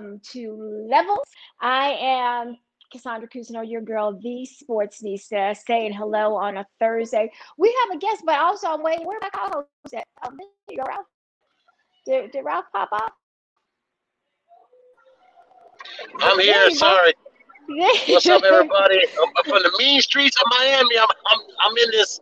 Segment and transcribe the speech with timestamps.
[0.00, 1.28] Welcome to Levels.
[1.60, 2.56] I am
[2.90, 7.30] Cassandra Cousineau, your girl, the sports nista, saying hello on a Thursday.
[7.58, 9.06] We have a guest, but also I'm waiting.
[9.06, 10.06] Where my co-host at?
[10.24, 10.30] Oh,
[10.70, 11.06] you go, Ralph.
[12.06, 13.12] Did, did Ralph pop up?
[16.20, 16.70] I'm here.
[16.70, 16.74] go.
[16.76, 17.12] Sorry.
[18.08, 19.00] What's up, everybody?
[19.20, 20.96] I'm from the mean streets of Miami.
[20.98, 22.20] I'm, I'm, I'm in this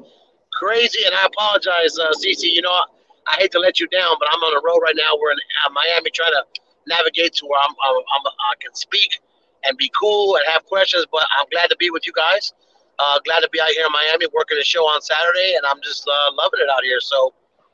[0.53, 2.43] crazy, and I apologize, uh, Cece.
[2.43, 2.83] You know, I,
[3.29, 5.17] I hate to let you down, but I'm on the road right now.
[5.21, 6.43] We're in uh, Miami trying to
[6.89, 9.21] navigate to where I'm, I'm, I'm, I can speak
[9.65, 12.53] and be cool and have questions, but I'm glad to be with you guys.
[12.99, 15.81] Uh, glad to be out here in Miami working the show on Saturday, and I'm
[15.83, 16.99] just uh, loving it out here.
[17.01, 17.33] So,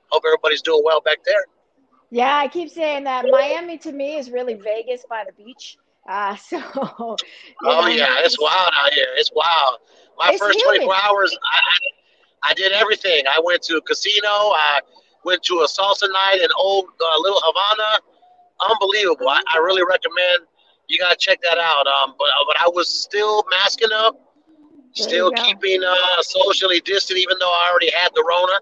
[0.09, 1.47] hope everybody's doing well back there.
[2.11, 5.79] Yeah, I keep saying that Miami to me is really Vegas by the beach.
[6.07, 7.17] Uh, so, Oh
[7.63, 9.09] know, yeah, it's wild out here.
[9.17, 9.79] It's wild.
[10.19, 10.83] My It's first humid.
[10.83, 13.25] 24 hours, I, I I did everything.
[13.27, 14.29] I went to a casino.
[14.29, 14.81] I
[15.25, 18.01] went to a salsa night in old uh, Little Havana.
[18.71, 19.29] Unbelievable.
[19.29, 20.47] I, I really recommend
[20.89, 21.87] you gotta check that out.
[21.87, 24.21] Um, but but I was still masking up,
[24.93, 28.59] still keeping uh, socially distant, even though I already had the Rona.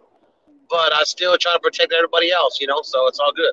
[0.68, 2.80] But I still try to protect everybody else, you know.
[2.82, 3.52] So it's all good.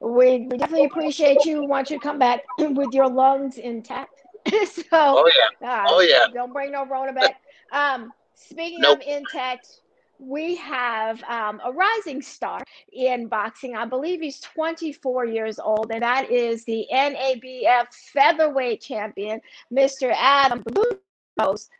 [0.00, 1.62] We, we definitely appreciate you.
[1.62, 4.22] Want you to come back with your lungs intact.
[4.50, 5.68] so, Oh yeah.
[5.68, 6.26] uh, Oh, yeah.
[6.32, 7.36] don't bring no Rona back.
[7.72, 9.02] Um, speaking Nope.
[9.02, 9.79] of intact,
[10.20, 13.74] we have um, a rising star in boxing.
[13.74, 19.40] I believe he's 24 years old, and that is the NABF featherweight champion,
[19.72, 20.12] Mr.
[20.14, 20.62] Adam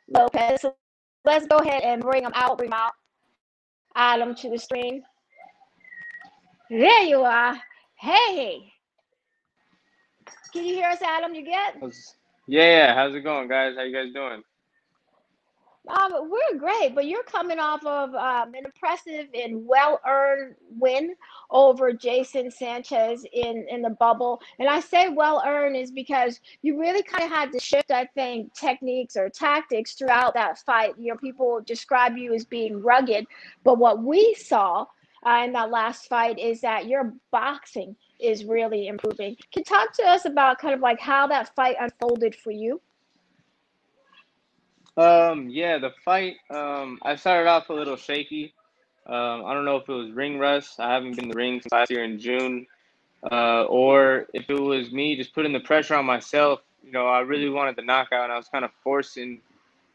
[0.09, 0.67] Lopez.
[1.25, 2.57] Let's go ahead and bring him out.
[2.57, 2.93] Bring him out.
[3.95, 5.03] Adam to the screen.
[6.71, 7.61] There you are.
[7.97, 8.73] Hey,
[10.53, 11.35] can you hear us, Adam?
[11.35, 11.77] You get?
[12.47, 12.95] Yeah.
[12.95, 13.75] How's it going, guys?
[13.77, 14.43] How you guys doing?
[15.89, 21.15] Um, we're great, but you're coming off of um, an impressive and well-earned win
[21.51, 24.41] over Jason Sanchez in in the bubble.
[24.59, 28.53] And I say well-earned is because you really kind of had to shift, I think,
[28.53, 30.95] techniques or tactics throughout that fight.
[30.99, 33.27] You know, people describe you as being rugged,
[33.65, 34.85] but what we saw
[35.27, 39.35] uh, in that last fight is that your boxing is really improving.
[39.53, 42.81] Can you talk to us about kind of like how that fight unfolded for you?
[44.97, 46.37] Um, yeah, the fight.
[46.51, 48.53] Um, I started off a little shaky.
[49.07, 50.79] Um, I don't know if it was ring rust.
[50.79, 52.67] I haven't been in the ring since last year in June,
[53.31, 56.61] uh, or if it was me just putting the pressure on myself.
[56.85, 59.41] You know, I really wanted the knockout, and I was kind of forcing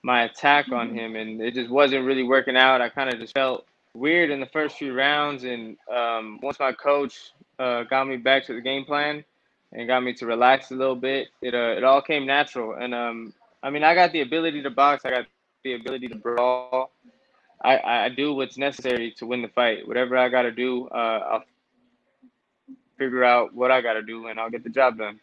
[0.04, 2.82] my attack on him, and it just wasn't really working out.
[2.82, 6.72] I kind of just felt weird in the first few rounds, and um, once my
[6.72, 9.24] coach uh, got me back to the game plan
[9.72, 12.94] and got me to relax a little bit, it uh, it all came natural, and
[12.94, 13.34] um,
[13.66, 15.06] I mean, I got the ability to box.
[15.06, 15.26] I got
[15.64, 16.92] the ability to brawl.
[17.64, 19.88] I, I do what's necessary to win the fight.
[19.88, 21.44] Whatever I got to do, uh, I'll
[23.00, 25.20] figure out what I got to do, and I'll get the job done.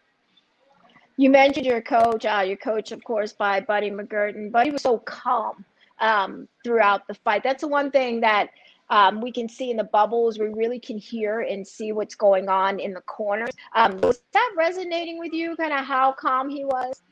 [1.16, 4.50] You mentioned your coach, uh, your coach, of course, by Buddy McGurton.
[4.50, 5.64] Buddy was so calm
[6.00, 7.44] um, throughout the fight.
[7.44, 8.50] That's the one thing that
[8.90, 10.40] um, we can see in the bubbles.
[10.40, 13.50] We really can hear and see what's going on in the corners.
[13.76, 15.54] Um, was that resonating with you?
[15.54, 17.02] Kind of how calm he was?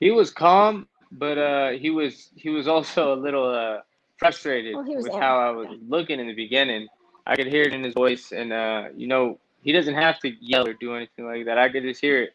[0.00, 3.80] He was calm, but uh, he was he was also a little uh,
[4.16, 5.20] frustrated was with angry.
[5.20, 6.88] how I was looking in the beginning.
[7.26, 10.30] I could hear it in his voice, and uh, you know he doesn't have to
[10.40, 11.58] yell or do anything like that.
[11.58, 12.32] I could just hear it.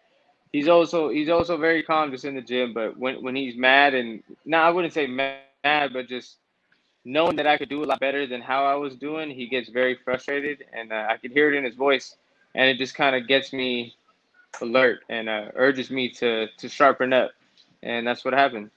[0.51, 3.93] He's also he's also very calm just in the gym, but when when he's mad
[3.93, 6.37] and no, I wouldn't say mad, but just
[7.03, 9.69] knowing that I could do a lot better than how I was doing, he gets
[9.69, 12.15] very frustrated, and uh, I could hear it in his voice,
[12.53, 13.95] and it just kind of gets me
[14.61, 17.31] alert and uh, urges me to to sharpen up,
[17.85, 18.71] and that's what happened.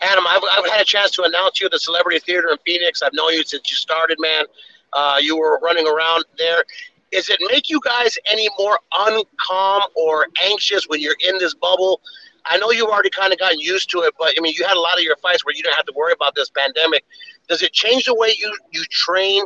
[0.00, 3.02] Adam, I've, I've had a chance to announce you at the Celebrity Theater in Phoenix.
[3.02, 4.44] I've known you since you started, man.
[4.92, 6.64] Uh, you were running around there.
[7.12, 12.00] Does it make you guys any more uncalm or anxious when you're in this bubble?
[12.46, 14.76] I know you've already kind of gotten used to it, but I mean, you had
[14.76, 17.04] a lot of your fights where you didn't have to worry about this pandemic.
[17.48, 19.44] Does it change the way you you train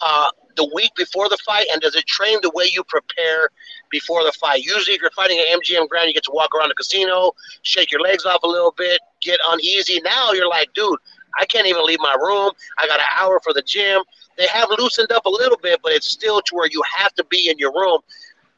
[0.00, 3.48] uh, the week before the fight, and does it train the way you prepare
[3.90, 4.62] before the fight?
[4.62, 7.32] Usually, if you're fighting at MGM Grand, you get to walk around the casino,
[7.62, 10.00] shake your legs off a little bit, get uneasy.
[10.02, 10.98] Now you're like, dude,
[11.38, 12.52] I can't even leave my room.
[12.78, 14.02] I got an hour for the gym.
[14.36, 17.24] They have loosened up a little bit, but it's still to where you have to
[17.24, 18.00] be in your room.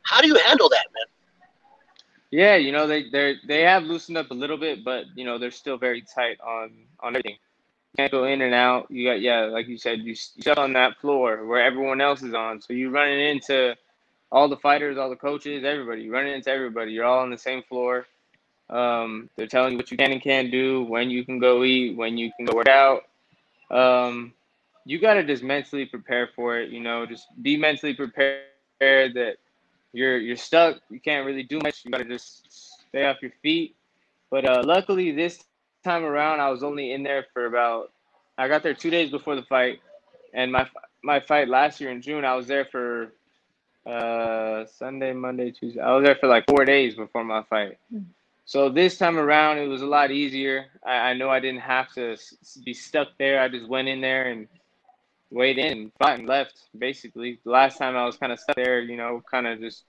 [0.03, 1.07] How do you handle that, man?
[2.31, 5.39] Yeah, you know they they they have loosened up a little bit, but you know
[5.39, 7.37] they're still very tight on on everything.
[7.97, 8.91] Can't go in and out.
[8.91, 12.35] You got yeah, like you said, you sit on that floor where everyone else is
[12.35, 13.77] on, so you're running into
[14.33, 16.03] all the fighters, all the coaches, everybody.
[16.03, 16.93] You're running into everybody.
[16.93, 18.07] You're all on the same floor.
[18.69, 21.97] Um, they're telling you what you can and can't do, when you can go eat,
[21.97, 23.03] when you can go work out.
[23.71, 24.33] Um,
[24.85, 26.71] you got to just mentally prepare for it.
[26.71, 28.43] You know, just be mentally prepared
[28.81, 29.37] that
[29.93, 30.81] you're you're stuck.
[30.91, 31.85] You can't really do much.
[31.85, 33.77] You got to just stay off your feet.
[34.31, 35.45] But uh, luckily, this
[35.85, 37.93] time around, I was only in there for about.
[38.37, 39.81] I got there two days before the fight,
[40.33, 40.69] and my
[41.03, 43.13] my fight last year in June, I was there for
[43.87, 45.81] uh, Sunday, Monday, Tuesday.
[45.81, 47.79] I was there for like four days before my fight.
[47.91, 48.01] Hmm.
[48.47, 50.67] So this time around, it was a lot easier.
[50.85, 52.17] I, I know I didn't have to
[52.65, 53.41] be stuck there.
[53.41, 54.49] I just went in there and
[55.31, 56.55] weighed in, fought, and left.
[56.77, 59.85] Basically, the last time I was kind of stuck there, you know, kind of just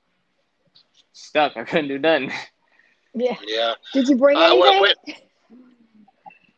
[1.13, 1.57] stuck.
[1.57, 2.31] I couldn't do nothing.
[3.17, 3.37] Yeah.
[3.47, 3.75] Yeah.
[3.93, 5.15] Did you bring uh, anything?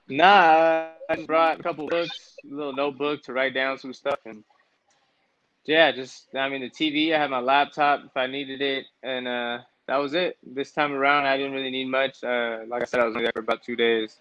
[0.10, 4.44] Nah, I brought a couple books, a little notebook to write down some stuff, and
[5.66, 7.14] yeah, just I mean the TV.
[7.14, 10.38] I had my laptop if I needed it, and uh, that was it.
[10.44, 12.24] This time around, I didn't really need much.
[12.24, 14.20] Uh, like I said, I was only there for about two days.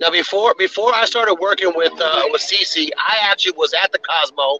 [0.00, 3.98] Now, before before I started working with uh, with CC, I actually was at the
[3.98, 4.58] Cosmo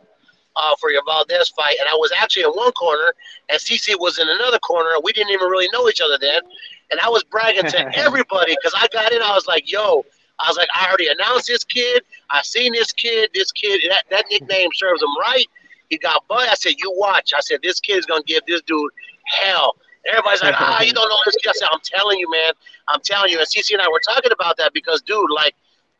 [0.56, 3.14] uh, for your Valdez fight, and I was actually in one corner,
[3.49, 4.91] and CC was in another corner.
[4.94, 6.41] and We didn't even really know each other then,
[6.90, 9.23] and I was bragging to everybody because I got in.
[9.23, 10.05] I was like, "Yo."
[10.40, 12.05] I was like, I already announced this kid.
[12.31, 13.31] I seen this kid.
[13.35, 15.46] This kid, that, that nickname serves him right.
[15.90, 16.49] He got butt.
[16.49, 17.32] I said, you watch.
[17.37, 18.90] I said, this kid's gonna give this dude
[19.25, 19.76] hell.
[20.08, 21.50] Everybody's like, ah, you don't know this kid.
[21.50, 22.52] I said, I'm telling you, man.
[22.88, 23.38] I'm telling you.
[23.38, 25.55] And CC and I were talking about that because, dude, like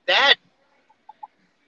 [0.07, 0.35] that.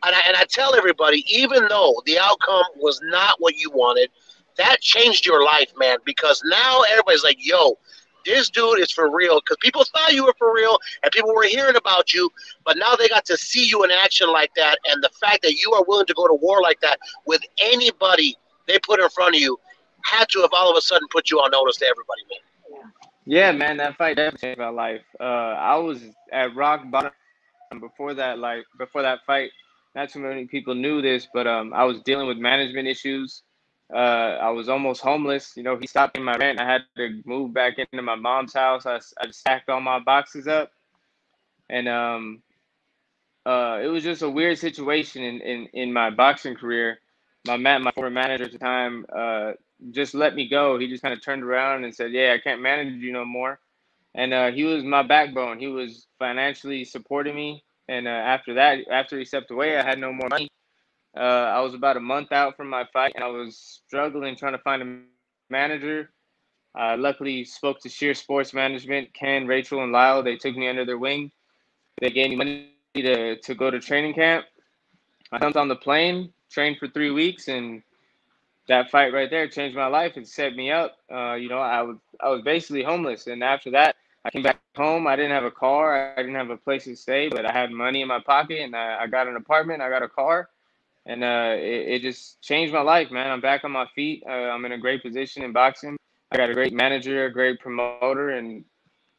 [0.02, 4.10] And I, and I tell everybody, even though the outcome was not what you wanted,
[4.56, 5.98] that changed your life, man.
[6.04, 7.78] Because now everybody's like, yo,
[8.24, 11.44] this dude is for real because people thought you were for real and people were
[11.44, 12.30] hearing about you,
[12.64, 14.78] but now they got to see you in action like that.
[14.86, 18.36] And the fact that you are willing to go to war like that with anybody
[18.66, 19.58] they put in front of you
[20.02, 22.92] had to have all of a sudden put you on notice to everybody, man.
[23.26, 25.02] Yeah, man, that fight definitely changed my life.
[25.20, 26.02] Uh, I was
[26.32, 27.12] at rock bottom
[27.78, 28.38] before that.
[28.38, 29.50] Like before that fight,
[29.94, 33.42] not too many people knew this, but um, I was dealing with management issues.
[33.92, 35.56] Uh, I was almost homeless.
[35.56, 36.60] You know, he stopped paying my rent.
[36.60, 38.86] I had to move back into my mom's house.
[38.86, 40.72] I, I stacked all my boxes up,
[41.68, 42.42] and um,
[43.46, 46.98] uh, it was just a weird situation in, in, in my boxing career.
[47.46, 49.52] My man, my former manager at the time, uh,
[49.90, 50.78] just let me go.
[50.78, 53.58] He just kind of turned around and said, "Yeah, I can't manage you no more."
[54.14, 55.58] And uh, he was my backbone.
[55.58, 57.64] He was financially supporting me.
[57.88, 60.48] And uh, after that, after he stepped away, I had no more money.
[61.16, 64.52] Uh, I was about a month out from my fight, and I was struggling trying
[64.52, 65.60] to find a manager.
[66.74, 70.22] I luckily spoke to Sheer Sports Management, Ken, Rachel, and Lyle.
[70.22, 71.32] They took me under their wing.
[72.00, 74.46] They gave me money to, to go to training camp.
[75.32, 77.82] I jumped on the plane, trained for three weeks, and
[78.68, 80.96] that fight right there changed my life and set me up.
[81.12, 84.78] Uh, you know, I was I was basically homeless, and after that, I came back
[84.86, 85.06] home.
[85.06, 87.70] I didn't have a car, I didn't have a place to stay, but I had
[87.70, 90.50] money in my pocket, and I, I got an apartment, I got a car,
[91.10, 93.32] and uh, it, it, just changed my life, man.
[93.32, 94.22] I'm back on my feet.
[94.24, 95.96] Uh, I'm in a great position in boxing.
[96.30, 98.64] I got a great manager, a great promoter, and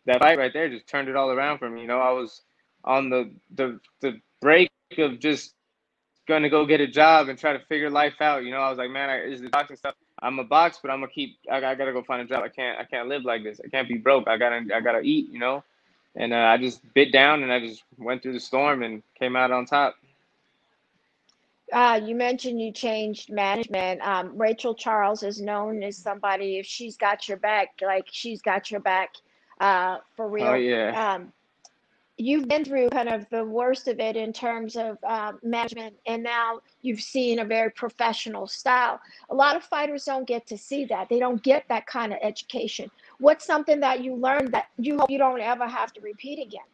[0.06, 1.82] that fight right there just turned it all around for me.
[1.82, 2.44] You know, I was
[2.86, 5.54] on the the the break of just
[6.30, 8.46] going to go get a job and try to figure life out.
[8.46, 9.96] You know, I was like, man, I, is the boxing stuff.
[10.22, 11.40] I'm a box, but I'm gonna keep.
[11.52, 12.42] I, I, gotta go find a job.
[12.42, 12.80] I can't.
[12.80, 13.60] I can't live like this.
[13.62, 14.30] I can't be broke.
[14.30, 14.62] I gotta.
[14.74, 15.30] I gotta eat.
[15.30, 15.62] You know,
[16.16, 19.36] and uh, I just bit down and I just went through the storm and came
[19.36, 19.96] out on top.
[21.72, 24.02] Uh, you mentioned you changed management.
[24.02, 28.70] Um, Rachel Charles is known as somebody if she's got your back, like she's got
[28.70, 29.14] your back
[29.62, 30.48] uh, for real.
[30.48, 31.14] Oh yeah.
[31.14, 31.32] Um,
[32.18, 36.22] you've been through kind of the worst of it in terms of uh, management, and
[36.22, 39.00] now you've seen a very professional style.
[39.30, 41.08] A lot of fighters don't get to see that.
[41.10, 42.92] They don't get that kind of education.
[43.20, 46.66] What's something that you learned that you hope you don't ever have to repeat again?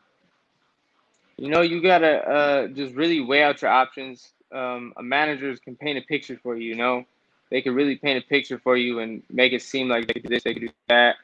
[1.38, 5.75] You know, you gotta uh, just really weigh out your options um, a managers can
[5.75, 6.70] paint a picture for you.
[6.70, 7.06] You know,
[7.50, 10.24] they can really paint a picture for you and make it seem like they could
[10.24, 11.16] do this, they could do that,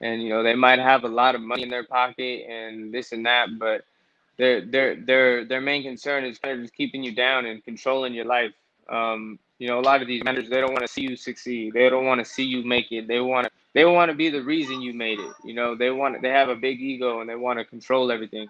[0.00, 3.12] and you know they might have a lot of money in their pocket and this
[3.12, 3.84] and that, but
[4.36, 8.14] their their their their main concern is kind of just keeping you down and controlling
[8.14, 8.52] your life.
[8.88, 11.74] Um, you know, a lot of these managers they don't want to see you succeed.
[11.74, 13.06] They don't want to see you make it.
[13.06, 15.32] They want to they want to be the reason you made it.
[15.44, 18.48] You know, they want they have a big ego and they want to control everything.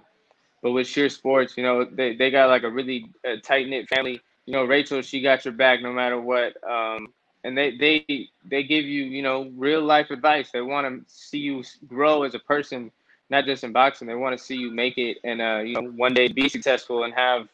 [0.62, 3.88] But with Sheer Sports, you know, they, they got like a really uh, tight knit
[3.88, 4.20] family.
[4.46, 6.54] You know, Rachel, she got your back no matter what.
[6.68, 7.08] Um,
[7.44, 10.50] and they they they give you you know real life advice.
[10.50, 12.90] They want to see you grow as a person,
[13.30, 14.08] not just in boxing.
[14.08, 17.04] They want to see you make it and uh, you know one day be successful
[17.04, 17.48] and have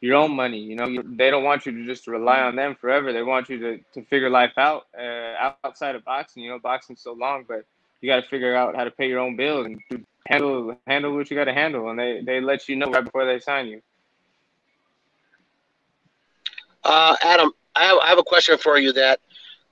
[0.00, 0.58] your own money.
[0.58, 3.12] You know, they don't want you to just rely on them forever.
[3.12, 6.42] They want you to, to figure life out uh, outside of boxing.
[6.42, 7.64] You know, boxing's so long, but
[8.00, 11.30] you got to figure out how to pay your own bills and handle handle what
[11.30, 13.82] you got to handle, and they they let you know right before they sign you.
[16.84, 19.20] Uh, Adam, I have, I have a question for you that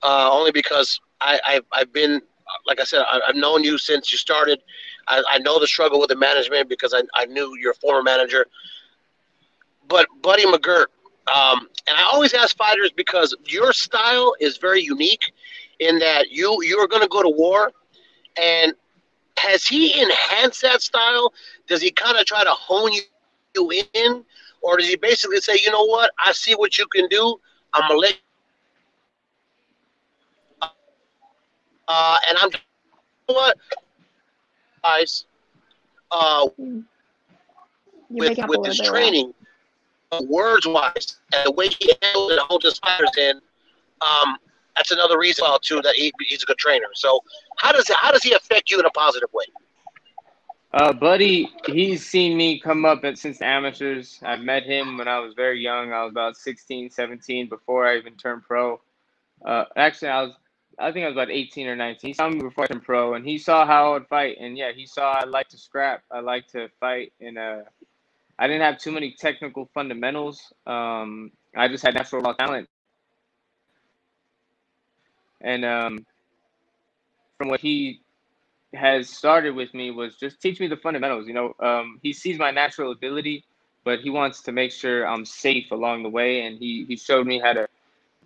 [0.03, 2.21] uh, only because I, I've, I've been,
[2.67, 4.59] like I said, I, have known you since you started.
[5.07, 8.45] I, I know the struggle with the management because I, I knew your former manager.
[9.87, 10.87] But Buddy McGirt,
[11.33, 15.31] um, and I always ask fighters because your style is very unique
[15.79, 17.71] in that you you are going to go to war,
[18.39, 18.73] and
[19.37, 21.33] has he enhanced that style?
[21.67, 23.01] Does he kind of try to hone you
[23.93, 24.23] in,
[24.61, 27.39] or does he basically say, you know what, I see what you can do,
[27.73, 28.19] I'm gonna let,
[31.87, 32.59] uh, and I'm, you
[33.29, 33.57] know what,
[34.83, 35.25] guys,
[36.11, 36.47] uh,
[38.09, 39.33] with with this training,
[40.21, 43.41] words wise, and the way he handles and holds his fighters in,
[44.01, 44.37] um,
[44.77, 46.87] that's another reason too that he, he's a good trainer.
[46.93, 47.19] So
[47.57, 49.45] how does how does he affect you in a positive way?
[50.73, 54.19] Uh, Buddy, he's seen me come up at, since amateurs.
[54.23, 55.93] I've met him when I was very young.
[55.93, 58.81] I was about 16, 17 before I even turned pro.
[59.45, 60.33] Uh, actually, I was
[60.79, 62.09] I think I was about 18 or 19.
[62.09, 64.37] He saw me before I turned pro, and he saw how I would fight.
[64.39, 66.03] And yeah, he saw I like to scrap.
[66.11, 67.61] I like to fight, and uh,
[68.37, 70.53] I didn't have too many technical fundamentals.
[70.67, 72.69] Um, I just had natural raw talent
[75.41, 76.05] and um,
[77.37, 78.01] from what he
[78.73, 81.27] has started with me was just teach me the fundamentals.
[81.27, 83.43] You know, um, he sees my natural ability,
[83.83, 86.45] but he wants to make sure I'm safe along the way.
[86.45, 87.67] And he he showed me how to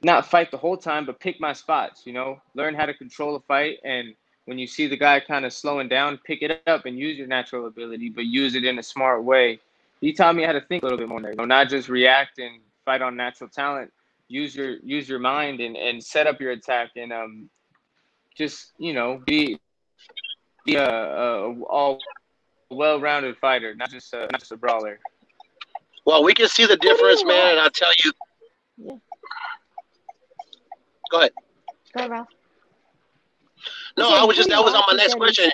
[0.03, 2.05] not fight the whole time, but pick my spots.
[2.05, 3.79] You know, learn how to control a fight.
[3.83, 4.15] And
[4.45, 7.27] when you see the guy kind of slowing down, pick it up and use your
[7.27, 9.59] natural ability, but use it in a smart way.
[9.99, 11.21] He taught me how to think a little bit more.
[11.21, 13.93] You know, not just react and fight on natural talent,
[14.31, 17.49] use your use your mind and, and set up your attack and um
[18.37, 19.59] just you know be
[20.65, 21.99] be a, a all
[22.69, 24.99] well-rounded fighter, not just a, not just a brawler.
[26.05, 28.11] Well, we can see the difference, man, and I'll tell you.
[28.77, 28.95] Yeah.
[31.11, 31.31] Go ahead.
[31.93, 32.29] Go ahead, Ralph.
[33.97, 35.51] No, I was just that was on my next question.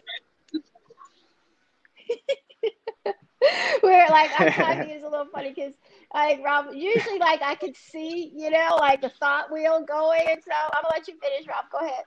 [3.82, 5.74] Where like I'm talking is a little funny because
[6.14, 10.26] like Rob, usually like I could see, you know, like the thought wheel going.
[10.30, 11.66] And so I'm gonna let you finish, Rob.
[11.72, 12.06] Go ahead.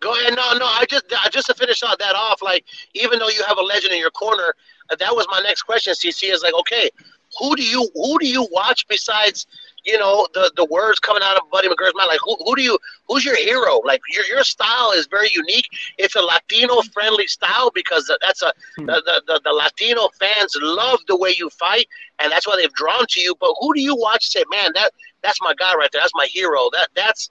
[0.00, 0.34] Go ahead.
[0.34, 0.66] No, no.
[0.66, 2.42] I just, I just to finish that off.
[2.42, 2.64] Like,
[2.94, 4.54] even though you have a legend in your corner,
[4.90, 5.92] that was my next question.
[5.92, 6.90] CC is like, okay,
[7.38, 9.46] who do you, who do you watch besides
[9.84, 12.08] you know the the words coming out of Buddy McGirt's mouth.
[12.08, 13.80] Like who, who do you who's your hero?
[13.84, 15.66] Like your your style is very unique.
[15.98, 18.86] It's a Latino friendly style because that's a hmm.
[18.86, 21.86] the, the, the, the Latino fans love the way you fight,
[22.18, 23.34] and that's why they've drawn to you.
[23.40, 24.28] But who do you watch?
[24.28, 26.00] Say, man, that that's my guy right there.
[26.02, 26.70] That's my hero.
[26.72, 27.30] That that's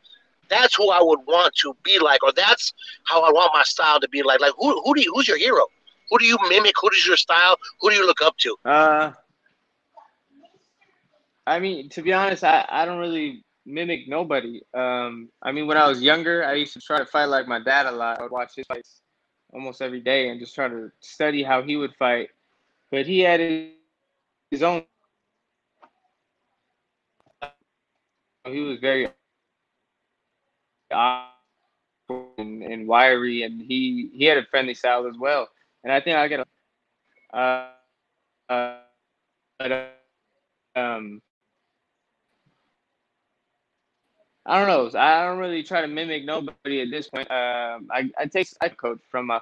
[0.49, 2.73] that's who I would want to be like, or that's
[3.05, 4.41] how I want my style to be like.
[4.41, 5.65] Like who who do you, who's your hero?
[6.09, 6.75] Who do you mimic?
[6.81, 7.55] Who is your style?
[7.81, 8.55] Who do you look up to?
[8.65, 9.11] Uh,
[11.45, 14.61] I mean, to be honest, I, I don't really mimic nobody.
[14.73, 17.59] Um, I mean, when I was younger, I used to try to fight like my
[17.59, 18.19] dad a lot.
[18.19, 19.01] I would watch his fights
[19.53, 22.29] almost every day and just try to study how he would fight.
[22.91, 24.83] But he had his own.
[28.45, 29.09] He was very
[32.37, 35.49] and, and wiry, and he he had a friendly style as well.
[35.83, 37.37] And I think I get a.
[37.37, 37.69] Uh,
[38.49, 38.77] uh,
[39.59, 39.93] but,
[40.75, 41.21] um,
[44.45, 44.99] I don't know.
[44.99, 47.31] I don't really try to mimic nobody at this point.
[47.31, 49.41] Um, I, I take I coach from my.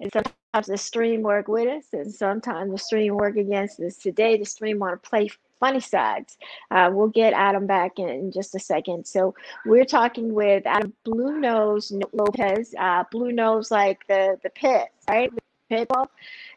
[0.00, 3.96] And sometimes the stream work with us, and sometimes the stream work against us.
[3.96, 5.28] Today, the stream want to play
[5.60, 6.38] funny sides.
[6.70, 9.06] Uh, we'll get Adam back in, in, just a second.
[9.06, 9.34] So
[9.66, 15.30] we're talking with Adam Blue Nose Lopez, uh, Blue Nose like the the pit, right?
[15.70, 16.08] Pitbull,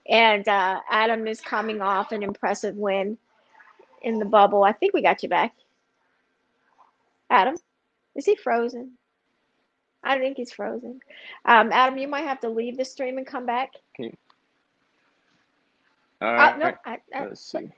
[0.09, 3.17] and uh, Adam is coming off an impressive win
[4.03, 4.63] in the bubble.
[4.63, 5.53] I think we got you back.
[7.29, 7.55] Adam,
[8.15, 8.91] is he frozen?
[10.03, 10.99] I think he's frozen.
[11.45, 13.71] Um, Adam, you might have to leave the stream and come back.
[13.99, 14.15] Okay.
[16.21, 16.53] All right.
[16.53, 17.69] Uh, no, I, I, Let's see.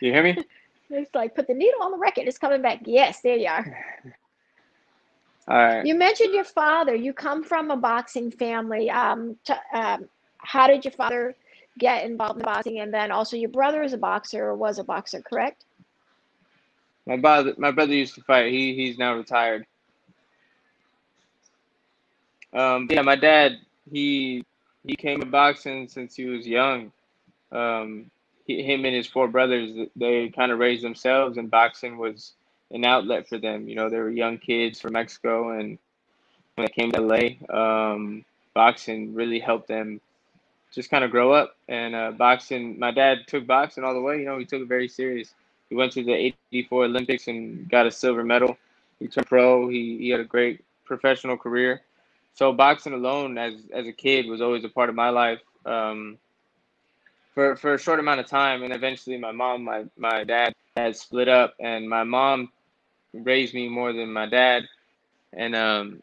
[0.00, 0.44] you hear me?
[0.90, 2.26] It's like put the needle on the record.
[2.26, 2.80] It's coming back.
[2.86, 3.66] Yes, there you are.
[5.48, 5.84] All right.
[5.84, 6.94] You mentioned your father.
[6.94, 8.90] You come from a boxing family.
[8.90, 9.36] Um,
[9.74, 10.08] um,
[10.38, 11.36] how did your father
[11.78, 14.84] get involved in boxing, and then also your brother is a boxer or was a
[14.84, 15.64] boxer, correct?
[17.06, 18.52] My brother, my brother used to fight.
[18.52, 19.66] He he's now retired.
[22.52, 23.58] Um, yeah, my dad
[23.90, 24.44] he
[24.86, 26.92] he came to boxing since he was young.
[27.50, 28.10] Um,
[28.46, 32.32] he, him and his four brothers they kind of raised themselves, and boxing was
[32.70, 33.68] an outlet for them.
[33.68, 35.78] You know, they were young kids from Mexico, and
[36.54, 40.00] when they came to LA, um, boxing really helped them
[40.72, 41.56] just kind of grow up.
[41.68, 44.18] And uh, boxing, my dad took boxing all the way.
[44.18, 45.34] You know, he took it very serious.
[45.68, 48.56] He went to the '84 Olympics and got a silver medal.
[48.98, 49.68] He turned pro.
[49.68, 51.82] He he had a great professional career.
[52.34, 55.40] So boxing alone, as as a kid, was always a part of my life.
[55.66, 56.18] Um,
[57.34, 60.96] for for a short amount of time, and eventually, my mom, my my dad had
[60.96, 62.50] split up, and my mom
[63.12, 64.64] raised me more than my dad,
[65.32, 66.02] and um,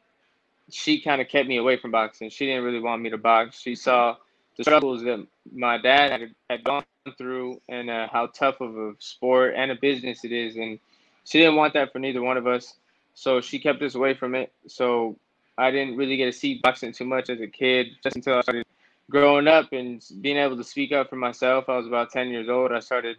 [0.70, 2.30] she kind of kept me away from boxing.
[2.30, 3.60] She didn't really want me to box.
[3.60, 4.16] She saw
[4.58, 6.84] the struggles that my dad had, had gone
[7.18, 10.56] through and uh, how tough of a sport and a business it is.
[10.56, 10.80] And
[11.24, 12.76] she didn't want that for neither one of us.
[13.14, 14.52] So she kept us away from it.
[14.68, 15.18] So
[15.58, 18.42] I didn't really get to see boxing too much as a kid, just until I
[18.42, 18.66] started
[19.10, 21.66] growing up and being able to speak up for myself.
[21.70, 22.72] I was about 10 years old.
[22.72, 23.18] I started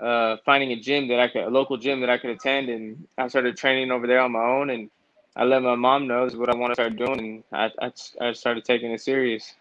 [0.00, 3.06] uh, finding a gym that I could, a local gym that I could attend, and
[3.18, 4.70] I started training over there on my own.
[4.70, 4.90] And
[5.36, 8.32] I let my mom know what I want to start doing, and I, I, I
[8.32, 9.54] started taking it serious.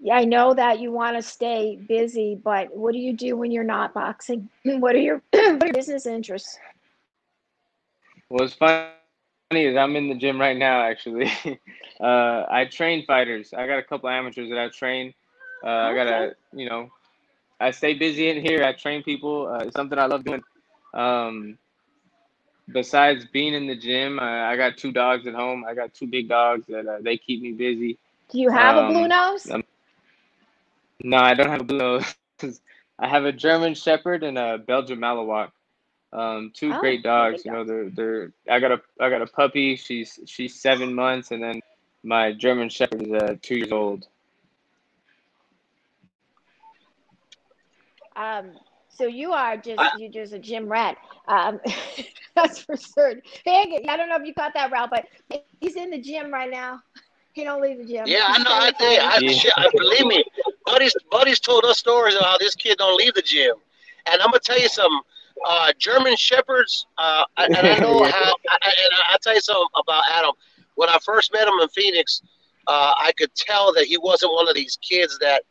[0.00, 3.50] Yeah, I know that you want to stay busy, but what do you do when
[3.50, 4.48] you're not boxing?
[4.64, 6.58] What are your what are your business interests?
[8.28, 8.90] Well, it's funny
[9.50, 10.82] is I'm in the gym right now.
[10.82, 11.30] Actually,
[12.00, 13.52] uh, I train fighters.
[13.52, 15.14] I got a couple amateurs that I train.
[15.64, 15.72] Uh, okay.
[15.72, 16.90] I gotta, you know,
[17.58, 18.62] I stay busy in here.
[18.62, 19.48] I train people.
[19.48, 20.42] Uh, it's something I love doing.
[20.94, 21.58] Um,
[22.72, 25.64] besides being in the gym, I, I, got two dogs at home.
[25.66, 27.98] I got two big dogs that uh, they keep me busy.
[28.30, 29.50] Do you have um, a blue um, nose?
[29.50, 29.64] Um,
[31.02, 32.14] no, I don't have a blue nose.
[32.98, 35.50] I have a German Shepherd and a Belgian Malinois.
[36.12, 37.44] Um, two oh, great dogs.
[37.44, 38.32] You know, they're they're.
[38.50, 39.76] I got a I got a puppy.
[39.76, 41.60] She's she's seven months, and then
[42.02, 44.06] my German Shepherd is uh, two years old.
[48.16, 48.52] Um,
[48.88, 50.96] so you are just you're just a gym rat.
[51.28, 51.60] Um,
[52.34, 53.22] that's for certain.
[53.44, 55.06] Hey, I don't know if you caught that, Ralph, but
[55.60, 56.80] he's in the gym right now.
[57.38, 58.02] He don't leave the gym.
[58.04, 58.50] Yeah, I know.
[58.50, 59.52] I, think, I, yeah.
[59.56, 60.24] I believe me.
[60.66, 63.54] Buddies, buddies told us stories of how this kid don't leave the gym,
[64.06, 65.00] and I'm gonna tell you something.
[65.46, 68.34] Uh, German shepherds, uh, and I know how.
[68.50, 70.32] I, and I, will tell you something about Adam.
[70.74, 72.22] When I first met him in Phoenix,
[72.66, 75.44] uh, I could tell that he wasn't one of these kids that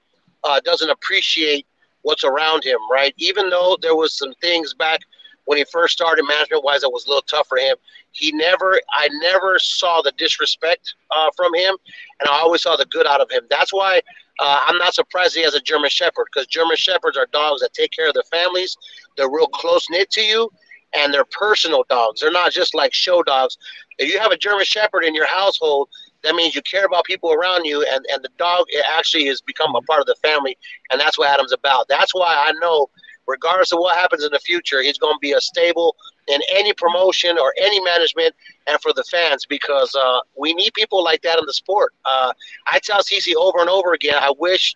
[0.44, 1.66] uh, doesn't appreciate
[2.02, 3.14] what's around him, right?
[3.16, 5.00] Even though there was some things back
[5.48, 7.78] when he first started management wise that was a little tough for him,
[8.12, 11.76] he never, I never saw the disrespect uh, from him,
[12.20, 13.44] and I always saw the good out of him.
[13.50, 14.02] That's why
[14.40, 17.74] uh, I'm not surprised he has a German Shepherd because German Shepherds are dogs that
[17.74, 18.76] take care of their families.
[19.16, 20.52] They're real close knit to you,
[20.94, 22.20] and they're personal dogs.
[22.20, 23.58] They're not just like show dogs.
[24.00, 25.88] If you have a German Shepherd in your household,
[26.24, 29.76] that means you care about people around you and, and the dog actually has become
[29.76, 30.58] a part of the family
[30.92, 32.90] and that's what adam's about that's why i know
[33.28, 35.96] regardless of what happens in the future he's going to be a stable
[36.28, 38.34] in any promotion or any management
[38.68, 42.32] and for the fans because uh, we need people like that in the sport uh,
[42.68, 44.76] i tell cc over and over again i wish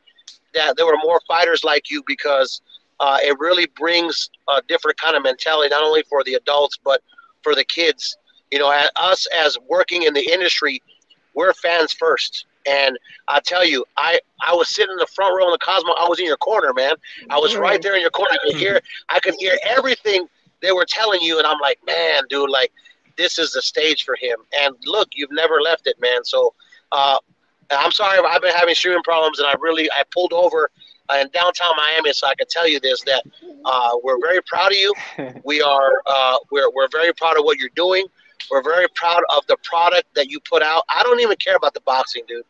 [0.54, 2.62] that there were more fighters like you because
[3.00, 7.02] uh, it really brings a different kind of mentality not only for the adults but
[7.42, 8.18] for the kids
[8.52, 10.82] you know us as working in the industry
[11.34, 12.46] we're fans first.
[12.68, 12.98] And
[13.28, 15.94] I tell you, I I was sitting in the front row in the Cosmo.
[15.94, 16.96] I was in your corner, man.
[17.30, 18.32] I was right there in your corner.
[18.34, 20.28] I could hear I could hear everything
[20.62, 22.72] they were telling you, and I'm like, man, dude, like
[23.18, 24.38] this is the stage for him.
[24.62, 26.24] And look, you've never left it, man.
[26.24, 26.54] So
[26.92, 27.18] uh,
[27.72, 30.70] I'm sorry, I've been having streaming problems, and I really I pulled over
[31.10, 33.24] uh, in downtown Miami, so I can tell you this that
[33.66, 34.94] uh, we're very proud of you.
[35.44, 38.06] We are uh, we're we're very proud of what you're doing.
[38.50, 40.84] We're very proud of the product that you put out.
[40.90, 42.44] I don't even care about the boxing, dude.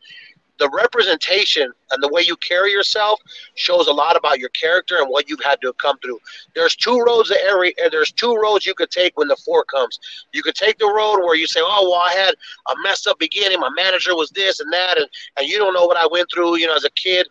[0.58, 3.20] The representation and the way you carry yourself
[3.54, 6.20] shows a lot about your character and what you've had to come through.
[6.54, 9.98] There's two roads that every there's two roads you could take when the fork comes.
[10.32, 12.34] You could take the road where you say, "Oh, well, I had
[12.68, 13.58] a messed up beginning.
[13.58, 16.58] My manager was this and that, and and you don't know what I went through,
[16.58, 17.26] you know, as a kid."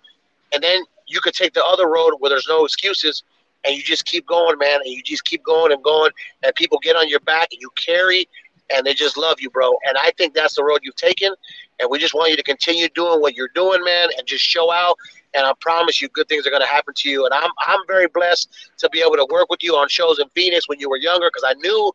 [0.51, 3.23] And then you could take the other road where there's no excuses
[3.63, 6.11] and you just keep going, man, and you just keep going and going,
[6.43, 8.27] and people get on your back, and you carry
[8.73, 9.73] and they just love you, bro.
[9.87, 11.33] And I think that's the road you've taken.
[11.79, 14.71] And we just want you to continue doing what you're doing, man, and just show
[14.71, 14.95] out.
[15.33, 17.25] And I promise you, good things are going to happen to you.
[17.25, 20.27] And I'm I'm very blessed to be able to work with you on shows in
[20.29, 21.91] Phoenix when you were younger, because I knew,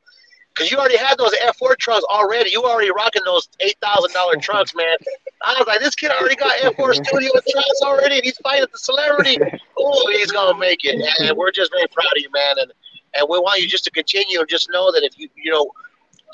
[0.55, 2.51] because you already had those F4 trunks already.
[2.51, 4.97] You already rocking those eight thousand dollar trunks, man.
[5.43, 8.79] I was like, this kid already got F4 studio trunks already, and he's fighting the
[8.79, 9.39] celebrity.
[9.79, 11.01] Oh, he's gonna make it.
[11.21, 12.59] And we're just very proud of you, man.
[12.59, 12.73] And
[13.15, 15.71] and we want you just to continue and just know that if you you know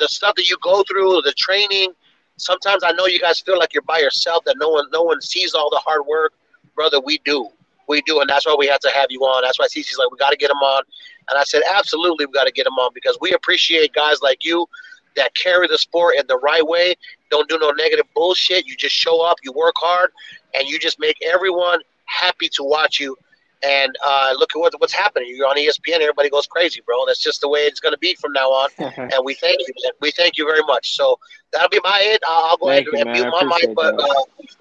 [0.03, 1.93] the stuff that you go through, the training.
[2.37, 5.21] Sometimes I know you guys feel like you're by yourself, that no one no one
[5.23, 6.33] sees all the hard work,
[6.75, 7.01] brother.
[7.01, 7.49] We do,
[7.89, 9.43] we do, and that's why we have to have you on.
[9.43, 10.83] That's why Cece's like, we got to get him on,
[11.31, 14.45] and I said, absolutely, we got to get him on because we appreciate guys like
[14.45, 14.67] you
[15.15, 16.95] that carry the sport in the right way.
[17.31, 18.67] Don't do no negative bullshit.
[18.67, 20.11] You just show up, you work hard,
[20.55, 23.17] and you just make everyone happy to watch you.
[23.65, 25.33] And uh, look at what, what's happening.
[25.37, 26.01] You're on ESPN.
[26.01, 27.07] Everybody goes crazy, bro.
[27.07, 28.71] That's just the way it's going to be from now on.
[28.79, 29.73] and we thank you.
[29.85, 29.93] Man.
[30.01, 30.97] We thank you very much.
[30.97, 31.19] So
[31.53, 32.21] that'll be my it.
[32.27, 33.31] I'll go Thank ahead you, and man.
[33.31, 33.77] mute my mic.
[33.77, 34.07] But uh,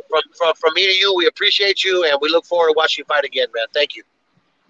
[0.10, 3.02] from, from from me to you, we appreciate you, and we look forward to watching
[3.02, 3.66] you fight again, man.
[3.74, 4.04] Thank you.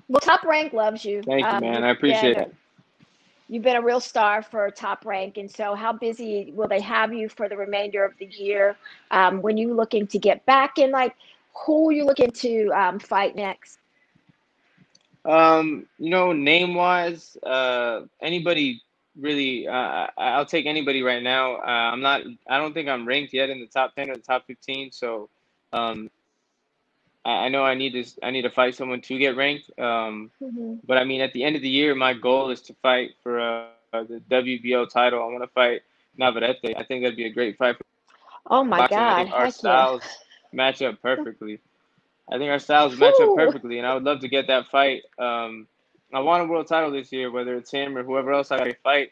[0.07, 1.21] Well, Top Rank loves you.
[1.23, 1.73] Thank you, Um, man.
[1.75, 2.55] you've I appreciate been- it.
[3.49, 7.11] You've been a real star for Top Rank, and so how busy will they have
[7.13, 8.77] you for the remainder of the year?
[9.11, 11.15] Um, when you looking to get back and like
[11.53, 13.79] who are you looking to um, fight next?
[15.25, 18.81] Um, you know, name wise, uh, anybody
[19.19, 21.55] really, uh, I'll take anybody right now.
[21.55, 24.21] Uh, I'm not, I don't think I'm ranked yet in the top 10 or the
[24.21, 24.91] top 15.
[24.91, 25.29] So,
[25.73, 26.09] um,
[27.25, 29.69] I, I know I need to, I need to fight someone to get ranked.
[29.79, 30.79] Um, Mhm.
[30.85, 33.39] but I mean, at the end of the year, my goal is to fight for
[33.39, 34.85] uh, the WBO title.
[34.85, 35.45] I want to fight
[35.83, 36.39] Navarrete.
[36.49, 37.67] I think that'd be a great fight for
[38.49, 39.05] Oh my boxing.
[39.05, 39.13] I God!
[39.13, 39.87] think our Heck yeah!
[39.87, 40.19] styles
[40.51, 41.59] match up perfectly.
[42.31, 45.03] I think our styles match up perfectly, and I would love to get that fight.
[45.19, 45.67] Um,
[46.13, 49.11] I want a world title this year, whether it's him or whoever else I fight.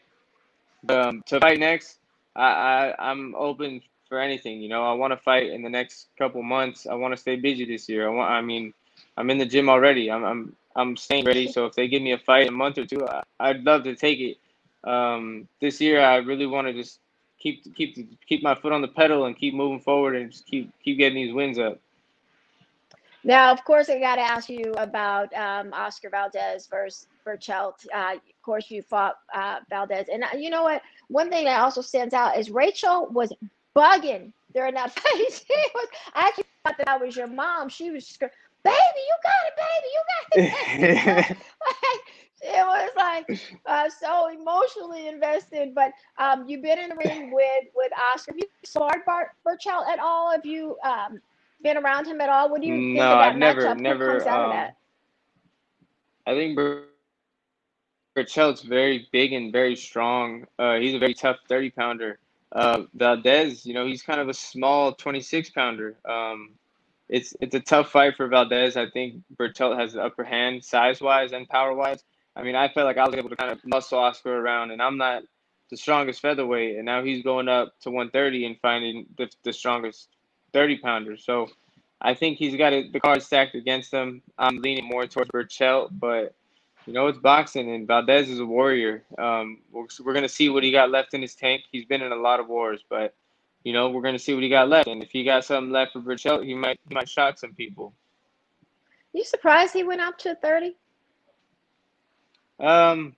[0.88, 1.98] Um, to fight next,
[2.34, 4.60] I, I I'm open for anything.
[4.60, 6.86] You know, I want to fight in the next couple months.
[6.86, 8.08] I want to stay busy this year.
[8.08, 8.30] I want.
[8.30, 8.72] I mean,
[9.16, 10.10] I'm in the gym already.
[10.10, 11.46] I'm I'm I'm staying ready.
[11.48, 13.84] So if they give me a fight in a month or two, I, I'd love
[13.84, 14.38] to take it.
[14.88, 17.00] Um, this year, I really want to just
[17.38, 20.72] keep keep keep my foot on the pedal and keep moving forward and just keep
[20.82, 21.78] keep getting these wins up.
[23.24, 27.86] Now, of course, I got to ask you about um, Oscar Valdez versus Berchelt.
[27.94, 30.82] Uh, of course, you fought uh, Valdez, and uh, you know what?
[31.08, 33.32] One thing that also stands out is Rachel was
[33.76, 35.32] bugging during that fight.
[35.32, 35.88] she was.
[36.14, 37.68] I actually thought that that was your mom.
[37.68, 42.00] She was screaming, "Baby, you got it, baby, you got it!" like,
[42.42, 43.30] it was like
[43.66, 45.74] uh, so emotionally invested.
[45.74, 48.32] But um, you've been in the ring with with Oscar.
[48.32, 50.30] Have you sparred Bart Berchelt at all?
[50.32, 51.20] Have you um,
[51.62, 52.50] been around him at all?
[52.50, 53.80] What do you think No, of that I've never- matchup?
[53.80, 54.76] Never, comes out of um, that?
[56.26, 56.84] I think Bur-
[58.16, 60.46] Berchelt's very big and very strong.
[60.58, 62.18] Uh, he's a very tough 30 pounder.
[62.52, 65.96] Uh, Valdez, you know, he's kind of a small 26 pounder.
[66.04, 66.50] Um,
[67.08, 68.76] it's it's a tough fight for Valdez.
[68.76, 72.04] I think Berchelt has the upper hand size wise and power wise.
[72.36, 74.80] I mean, I felt like I was able to kind of muscle Oscar around, and
[74.80, 75.22] I'm not
[75.70, 80.08] the strongest featherweight, and now he's going up to 130 and finding the, the strongest
[80.52, 81.16] 30 pounder.
[81.16, 81.48] So
[82.00, 84.22] I think he's got it, the cards stacked against him.
[84.38, 86.34] I'm leaning more towards Berchelt, but
[86.86, 89.04] you know it's boxing, and Valdez is a warrior.
[89.18, 91.62] Um, we're, we're gonna see what he got left in his tank.
[91.70, 93.14] He's been in a lot of wars, but
[93.64, 95.92] you know we're gonna see what he got left, and if he got something left
[95.92, 97.92] for Berchelt, he might he might shock some people.
[99.12, 100.76] You surprised he went up to 30?
[102.60, 103.16] Um,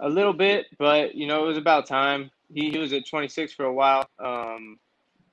[0.00, 2.30] a little bit, but you know it was about time.
[2.52, 4.06] He, he was at 26 for a while.
[4.18, 4.78] Um,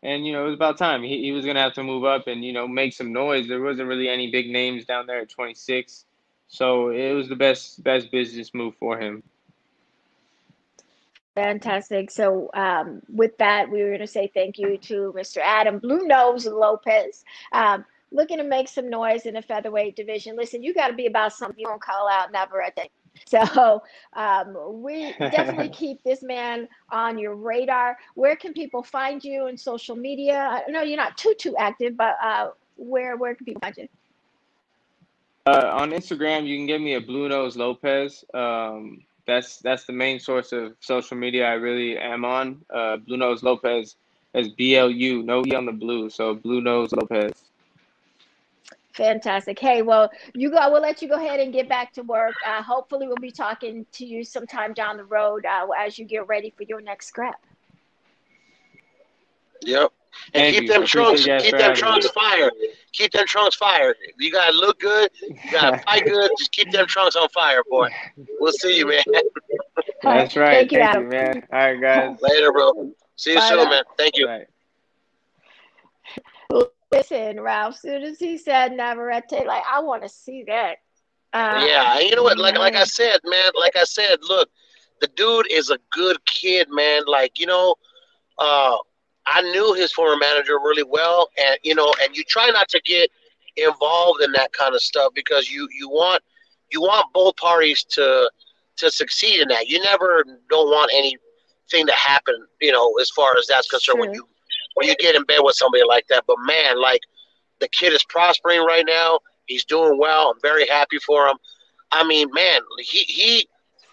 [0.03, 1.03] and you know it was about time.
[1.03, 3.47] He, he was gonna have to move up and you know make some noise.
[3.47, 6.05] There wasn't really any big names down there at 26,
[6.47, 9.23] so it was the best best business move for him.
[11.35, 12.11] Fantastic.
[12.11, 15.37] So, um, with that, we were going to say thank you to Mr.
[15.37, 20.35] Adam Blue Nose Lopez, um, looking to make some noise in the featherweight division.
[20.35, 21.57] Listen, you got to be about something.
[21.57, 22.91] You don't call out Navarrete.
[23.27, 27.97] So, um, we definitely keep this man on your radar.
[28.15, 30.63] Where can people find you on social media?
[30.67, 33.87] I know you're not too too active, but uh, where where can people find you?
[35.45, 38.23] Uh, on Instagram, you can give me a Blue Nose Lopez.
[38.33, 42.61] Um, that's that's the main source of social media I really am on.
[42.73, 43.95] Uh, Blue Nose Lopez
[44.33, 47.31] as B L U, no E on the blue, so Blue Nose Lopez.
[48.99, 49.57] Fantastic.
[49.57, 50.57] Hey, well, you go.
[50.69, 52.35] We'll let you go ahead and get back to work.
[52.45, 56.27] Uh, hopefully, we'll be talking to you sometime down the road uh, as you get
[56.27, 57.41] ready for your next scrap.
[59.61, 59.91] Yep.
[60.33, 60.67] And Thank keep you.
[60.67, 62.11] them trunks, you keep them trunks me.
[62.13, 62.51] fire.
[62.91, 63.95] Keep them trunks fire.
[64.17, 65.09] You gotta look good.
[65.21, 66.29] You gotta fight good.
[66.37, 67.87] Just keep them trunks on fire, boy.
[68.41, 69.03] We'll see you, man.
[70.03, 70.69] That's right.
[70.69, 71.03] Thank you, Thank Adam.
[71.03, 71.47] you, man.
[71.53, 72.17] All right, guys.
[72.21, 72.91] Later, bro.
[73.15, 73.69] See you Bye soon, now.
[73.69, 73.83] man.
[73.97, 74.27] Thank you.
[76.91, 77.77] Listen, Ralph.
[77.77, 80.77] Soon as he said Navarrete, like I want to see that.
[81.33, 82.37] Uh, Yeah, you know what?
[82.37, 83.51] Like like I said, man.
[83.59, 84.49] Like I said, look,
[85.01, 87.03] the dude is a good kid, man.
[87.05, 87.75] Like you know,
[88.39, 88.77] uh,
[89.27, 92.81] I knew his former manager really well, and you know, and you try not to
[92.81, 93.09] get
[93.55, 96.23] involved in that kind of stuff because you you want
[96.71, 98.31] you want both parties to
[98.77, 99.67] to succeed in that.
[99.67, 104.13] You never don't want anything to happen, you know, as far as that's concerned when
[104.13, 104.27] you
[104.75, 106.23] when you get in bed with somebody like that.
[106.27, 107.01] But man, like
[107.59, 109.19] the kid is prospering right now.
[109.45, 110.31] He's doing well.
[110.31, 111.37] I'm very happy for him.
[111.91, 113.47] I mean, man, he he.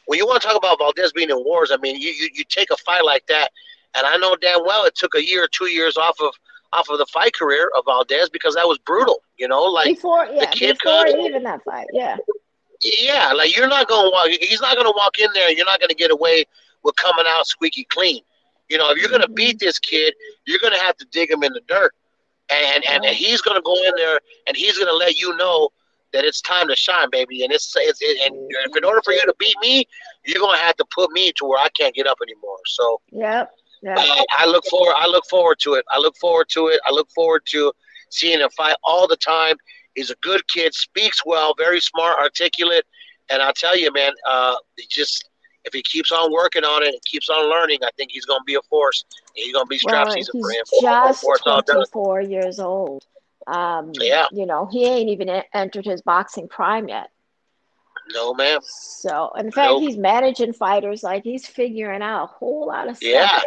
[0.07, 2.45] When you want to talk about Valdez being in wars, I mean, you, you you
[2.49, 3.51] take a fight like that,
[3.97, 6.33] and I know damn well it took a year or two years off of
[6.73, 9.23] off of the fight career of Valdez because that was brutal.
[9.39, 12.17] You know, like before, yeah, kid before could- even that fight, yeah.
[13.01, 14.29] yeah, like you're not gonna walk.
[14.29, 15.51] He's not gonna walk in there.
[15.51, 16.45] You're not gonna get away
[16.85, 18.23] with coming out squeaky clean.
[18.69, 19.35] You know, if you're gonna Mhm.
[19.35, 21.95] beat this kid, you're gonna have to dig him in the dirt,
[22.51, 25.71] and and, and he's gonna go in there and he's gonna let you know
[26.13, 27.45] that it's time to shine, baby.
[27.45, 29.87] And it's it's it, and if in order for you to beat me,
[30.25, 32.59] you're gonna have to put me to where I can't get up anymore.
[32.67, 33.53] So Yep.
[33.83, 33.99] Yeah.
[33.99, 34.95] uh, I look forward.
[34.97, 35.85] I look forward to it.
[35.91, 36.81] I look forward to it.
[36.87, 37.73] I look forward to
[38.11, 39.57] seeing him fight all the time.
[39.95, 42.85] He's a good kid, speaks well, very smart, articulate,
[43.29, 44.57] and I'll tell you, man, uh,
[44.89, 45.29] just
[45.67, 48.41] if he keeps on working on it and keeps on learning, I think he's going
[48.41, 49.05] to be a force.
[49.35, 50.57] He's going to be strap Well, season for him.
[50.71, 53.05] he's just before it's all 24 years old.
[53.47, 54.27] Um, Yeah.
[54.33, 57.11] You know, he ain't even entered his boxing prime yet.
[58.15, 58.61] No, ma'am.
[58.63, 59.83] So, in fact, Nope.
[59.83, 63.09] he's managing fighters like he's figuring out a whole lot of stuff.
[63.09, 63.41] Yeah.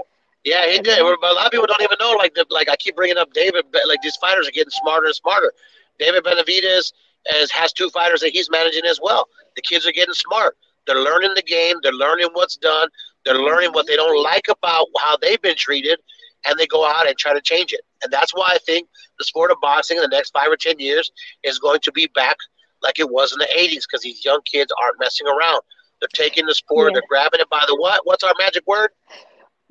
[0.43, 1.03] Yeah, he I did.
[1.03, 2.11] mean- But a lot of people don't even know.
[2.13, 3.65] Like, the, like I keep bringing up David.
[3.71, 5.53] but like these fighters are getting smarter and smarter.
[5.97, 6.93] David Benavidez
[7.27, 9.27] has has two fighters that he's managing as well.
[9.55, 10.57] The kids are getting smart.
[10.89, 11.75] They're learning the game.
[11.83, 12.89] They're learning what's done.
[13.23, 15.99] They're learning what they don't like about how they've been treated,
[16.47, 17.81] and they go out and try to change it.
[18.01, 20.79] And that's why I think the sport of boxing in the next five or ten
[20.79, 21.11] years
[21.43, 22.37] is going to be back
[22.81, 25.61] like it was in the '80s because these young kids aren't messing around.
[26.01, 26.89] They're taking the sport.
[26.89, 26.95] Yeah.
[26.95, 28.01] They're grabbing it by the what?
[28.05, 28.89] What's our magic word?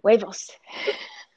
[0.04, 0.52] Huevos.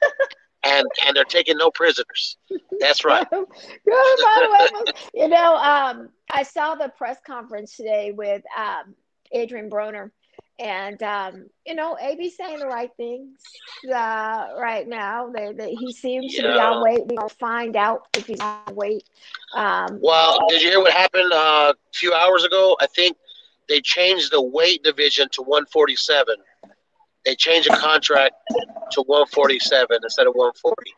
[0.62, 2.36] and and they're taking no prisoners.
[2.78, 3.26] That's right.
[3.28, 3.46] Good,
[3.84, 5.10] by the way, Huevos.
[5.12, 8.94] You know, um, I saw the press conference today with um,
[9.32, 10.10] Adrian Broner.
[10.58, 13.40] And um, you know, AB's saying the right things
[13.88, 15.30] uh, right now.
[15.34, 17.00] They, they, he seems to be on weight.
[17.06, 19.02] We're gonna find out if he's on weight.
[19.54, 22.76] Um, Well, did you hear what happened uh, a few hours ago?
[22.80, 23.16] I think
[23.68, 26.36] they changed the weight division to 147.
[27.24, 28.34] They changed the contract
[28.92, 30.92] to 147 instead of 140.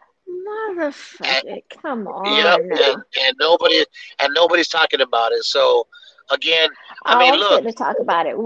[0.46, 3.84] Motherfucker, come on Yep, and, and nobody
[4.18, 5.44] and nobody's talking about it.
[5.44, 5.86] So
[6.30, 6.68] again,
[7.04, 7.50] I I mean, was look.
[7.62, 8.36] going to talk about it.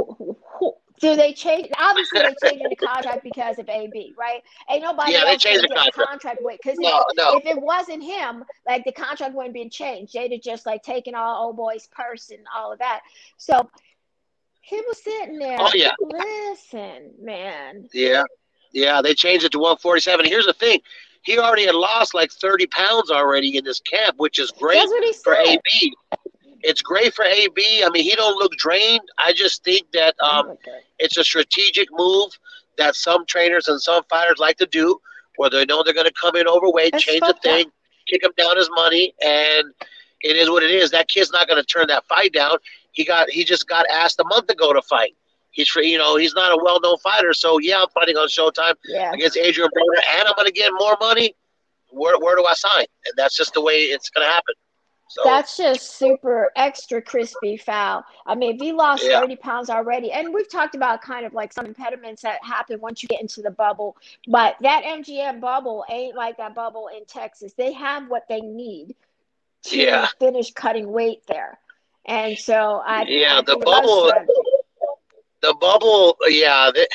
[1.01, 1.69] Do they change?
[1.79, 4.43] Obviously, they changed the contract because of AB, right?
[4.69, 5.97] Ain't nobody Yeah, they changed the contract.
[6.09, 10.12] contract with because no, no, if it wasn't him, like the contract wouldn't be changed.
[10.14, 13.03] They'd have just like taken all old boy's purse and all of that.
[13.37, 13.71] So
[14.61, 15.57] he was sitting there.
[15.61, 15.93] Oh, yeah.
[16.01, 17.88] Listen, man.
[17.95, 18.25] yeah,
[18.73, 19.01] yeah.
[19.01, 20.27] They changed it to 147.
[20.27, 20.81] Here's the thing:
[21.23, 24.79] he already had lost like 30 pounds already in this camp, which is great.
[24.79, 25.35] That's what he for.
[25.35, 25.95] AB.
[26.62, 27.83] It's great for AB.
[27.85, 29.03] I mean, he don't look drained.
[29.18, 30.57] I just think that um,
[30.99, 32.37] it's a strategic move
[32.79, 35.01] that some trainers and some fighters like to do,
[35.37, 37.53] where they know they're going to come in overweight, That's change the fucked up.
[37.53, 37.71] thing,
[38.09, 39.73] kick him down his money, and
[40.23, 40.90] it is what it is.
[40.90, 42.59] That kid's not going to turn that fight down.
[42.92, 45.14] He got he just got asked a month ago to fight.
[45.51, 48.29] He's for you know he's not a well known fighter, so yeah, I'm fighting on
[48.29, 49.12] Showtime yeah.
[49.12, 51.35] against Adrian Broner, and I'm going to get more money.
[51.90, 52.87] Where where do I sign?
[53.07, 54.55] And that's just the way it's going to happen.
[55.11, 58.05] So That's just super extra crispy foul.
[58.27, 59.21] I mean, if he lost Yeah.
[59.21, 63.03] 30 pounds already, and we've talked about kind of like some impediments that happen once
[63.03, 63.97] you get into the bubble,
[64.29, 67.55] but that MGM bubble ain't like that bubble in Texas.
[67.55, 68.94] They have what they need
[69.64, 70.09] to Yeah.
[70.21, 71.59] finish cutting weight there.
[72.05, 74.12] And so I Yeah, I the bubble-
[75.40, 76.87] the bubble yeah they,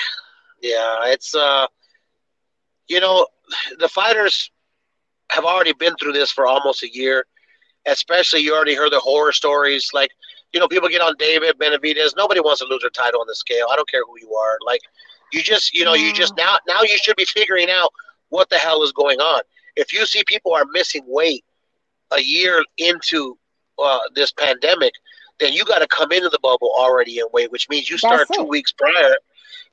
[0.62, 1.66] yeah it's uh
[2.88, 3.28] you know
[3.80, 4.52] the fighters
[5.30, 7.26] have already been through this for almost a year
[7.86, 10.12] especially you already heard the horror stories like
[10.54, 13.36] you know people get on david benavidez nobody wants to lose their title on the
[13.36, 13.68] scale.
[13.72, 14.58] I don't care who you are.
[14.66, 14.82] Like
[15.32, 17.92] you just you know you just now now you should be figuring out
[18.30, 19.42] what the hell is going on.
[19.76, 21.44] If you see people are missing weight
[22.12, 23.38] a year into
[23.80, 24.94] uh, this pandemic
[25.40, 28.28] then you got to come into the bubble already in weight, which means you start
[28.34, 29.16] two weeks prior.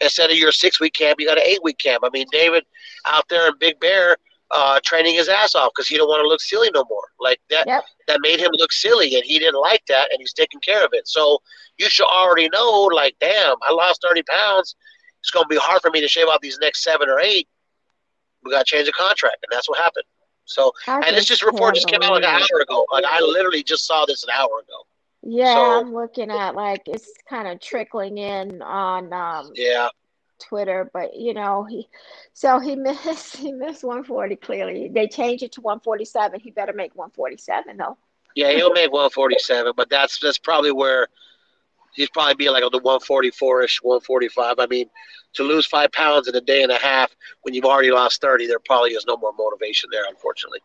[0.00, 2.02] Instead of your six week camp, you got an eight week camp.
[2.04, 2.64] I mean, David
[3.06, 4.16] out there in Big Bear
[4.52, 7.04] uh, training his ass off because he don't want to look silly no more.
[7.20, 7.84] Like that, Yep.
[8.08, 10.90] that made him look silly, and he didn't like that, and he's taking care of
[10.92, 11.06] it.
[11.06, 11.40] So
[11.78, 14.74] you should already know, like, damn, I lost thirty pounds.
[15.20, 17.48] It's gonna be hard for me to shave off these next seven or eight.
[18.42, 20.04] We got to change the contract, and that's what happened.
[20.46, 22.70] So, I and this just report just came out like an can't believe it.
[22.70, 22.86] hour ago.
[22.90, 24.86] Like I literally just saw this an hour ago.
[25.22, 29.90] Yeah, So- I'm looking at like it's kind of trickling in on um Yeah.
[30.40, 31.88] Twitter, but you know, he
[32.32, 34.88] so he missed he missed 140 clearly.
[34.92, 36.40] They changed it to 147.
[36.40, 37.96] He better make 147 though.
[38.36, 41.08] Yeah, he'll make 147, but that's that's probably where
[41.94, 44.56] he's probably be like on the 144ish, 145.
[44.58, 44.88] I mean,
[45.34, 48.46] to lose five pounds in a day and a half when you've already lost 30,
[48.46, 50.60] there probably is no more motivation there, unfortunately.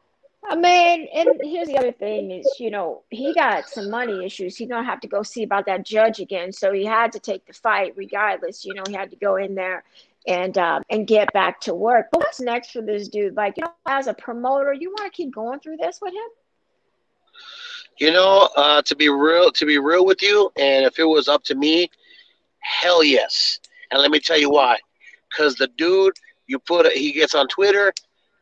[0.47, 4.55] I mean, and here's the other thing is, you know, he got some money issues.
[4.55, 6.51] He's gonna have to go see about that judge again.
[6.51, 8.65] So he had to take the fight regardless.
[8.65, 9.83] You know, he had to go in there
[10.27, 12.07] and um, and get back to work.
[12.11, 13.35] But what's next for this dude?
[13.35, 16.29] Like, you know, as a promoter, you want to keep going through this with him?
[17.97, 21.27] You know, uh, to be real, to be real with you, and if it was
[21.27, 21.89] up to me,
[22.59, 23.59] hell yes.
[23.91, 24.77] And let me tell you why.
[25.29, 26.13] Because the dude,
[26.47, 27.93] you put, he gets on Twitter,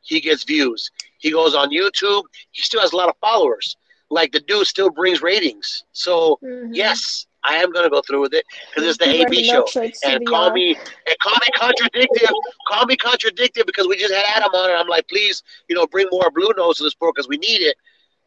[0.01, 0.89] he gets views.
[1.23, 3.77] He goes on YouTube, he still has a lot of followers.
[4.09, 5.85] Like the dude still brings ratings.
[5.93, 6.71] So Mhm.
[6.73, 9.65] yes, I am gonna go through with it because it's the He AB show.
[10.03, 10.75] And call me
[11.07, 12.29] and call me contradictive.
[12.67, 15.87] call me contradictive because we just had Adam on and I'm like, please, you know,
[15.87, 17.77] bring more blue nose to the sport because we need it.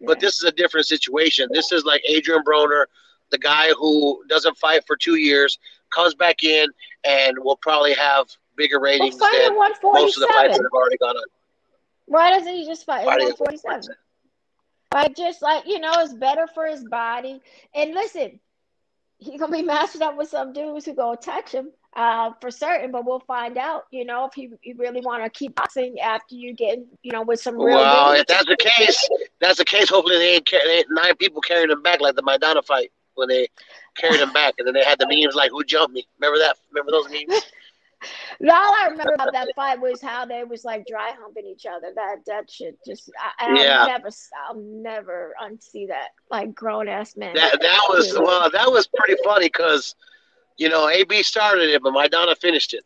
[0.00, 0.26] But Yeah.
[0.28, 1.50] this is a different situation.
[1.52, 2.86] This is like Adrien Broner,
[3.28, 5.58] the guy who doesn't fight for two years,
[5.90, 6.70] comes back in
[7.04, 11.14] and will probably have bigger ratings than most of the fights that have already gone
[11.14, 11.24] on.
[12.06, 13.82] Why doesn't he just fight Why at 147?
[14.94, 17.40] Like just like you know, it's better for his body.
[17.74, 18.40] And listen,
[19.18, 22.92] he gonna be matched up with some dudes who gonna touch him, uh, for certain.
[22.92, 23.86] But we'll find out.
[23.90, 27.22] You know, if he, he really want to keep boxing after you get, you know,
[27.22, 27.76] with some real.
[27.76, 28.20] Well, dudes.
[28.20, 29.08] if that's the case,
[29.40, 29.88] that's the case.
[29.88, 33.28] Hopefully, they ain't, they ain't nine people carrying him back like the Maidana fight when
[33.28, 33.48] they
[33.96, 36.56] carried him back, and then they had the memes like, "Who jumped me?" Remember that?
[36.70, 37.42] Remember those memes?
[38.42, 41.92] All I remember about that fight was how they was like dry humping each other.
[41.94, 43.86] That that shit just I, I'll Yeah.
[43.86, 44.08] never
[44.46, 47.34] I'll never unsee that like grown ass man.
[47.34, 49.94] That that was well, that was pretty funny because,
[50.58, 52.84] you know, AB started it, but Maidana finished it.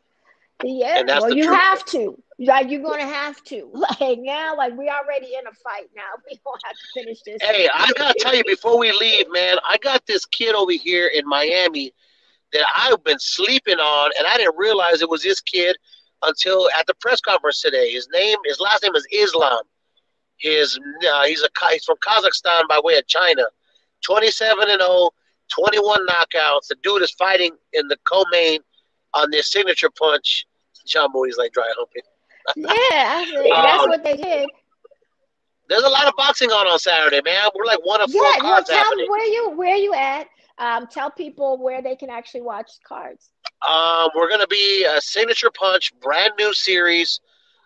[0.62, 1.56] Yeah, And that's well, you truth.
[1.56, 2.22] have to.
[2.38, 3.70] Like you're gonna have to.
[4.00, 6.02] Like now, like we already in a fight now.
[6.30, 7.42] We gonna have to finish this.
[7.42, 11.10] Hey, I gotta tell you before we leave, man, I got this kid over here
[11.12, 11.92] in Miami
[12.52, 15.76] that I've been sleeping on, and I didn't realize it was this kid
[16.22, 17.90] until at the press conference today.
[17.92, 19.62] His name, his last name is Islam.
[20.38, 20.78] His
[21.12, 23.44] uh, he's a he's from Kazakhstan by way of China.
[24.04, 25.10] 27 and 0,
[25.50, 26.68] 21 knockouts.
[26.68, 28.60] The dude is fighting in the co-main
[29.14, 30.46] on this signature punch.
[30.86, 32.02] John Moody's like dry humping.
[32.56, 34.48] Yeah, said, that's Um, what they did.
[35.68, 37.48] There's a lot of boxing on on Saturday, man.
[37.54, 39.06] We're like one of four Yeah, well, tell happening.
[39.08, 40.26] where you where you at.
[40.60, 43.30] Um, tell people where they can actually watch cards.
[43.68, 47.20] Um, we're gonna be a signature punch, brand new series.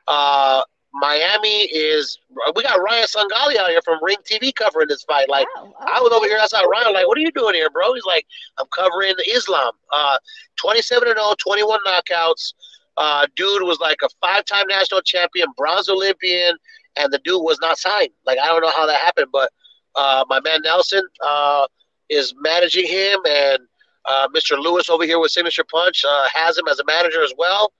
[0.06, 0.62] Uh,
[0.94, 2.18] Miami is.
[2.54, 5.28] We got Ryan Songalia out here from Ring TV covering this fight.
[5.28, 7.94] Like oh, I was over here outside Ryan, like, what are you doing here, bro?
[7.94, 8.24] He's like,
[8.58, 9.72] I'm covering Islam.
[9.92, 10.16] Uh,
[10.56, 12.54] 27 and 0, 21 knockouts.
[12.96, 16.56] Uh, dude was like a five-time national champion, bronze Olympian,
[16.96, 18.10] and the dude was not signed.
[18.24, 19.50] Like I don't know how that happened, but
[19.96, 21.66] uh, my man Nelson uh,
[22.08, 23.58] is managing him, and
[24.06, 24.58] uh, Mr.
[24.58, 27.72] Lewis over here with Signature Punch uh, has him as a manager as well,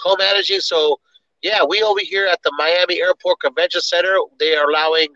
[0.00, 0.60] co-managing.
[0.60, 1.00] So
[1.42, 5.08] yeah, we over here at the Miami Airport Convention Center, they are allowing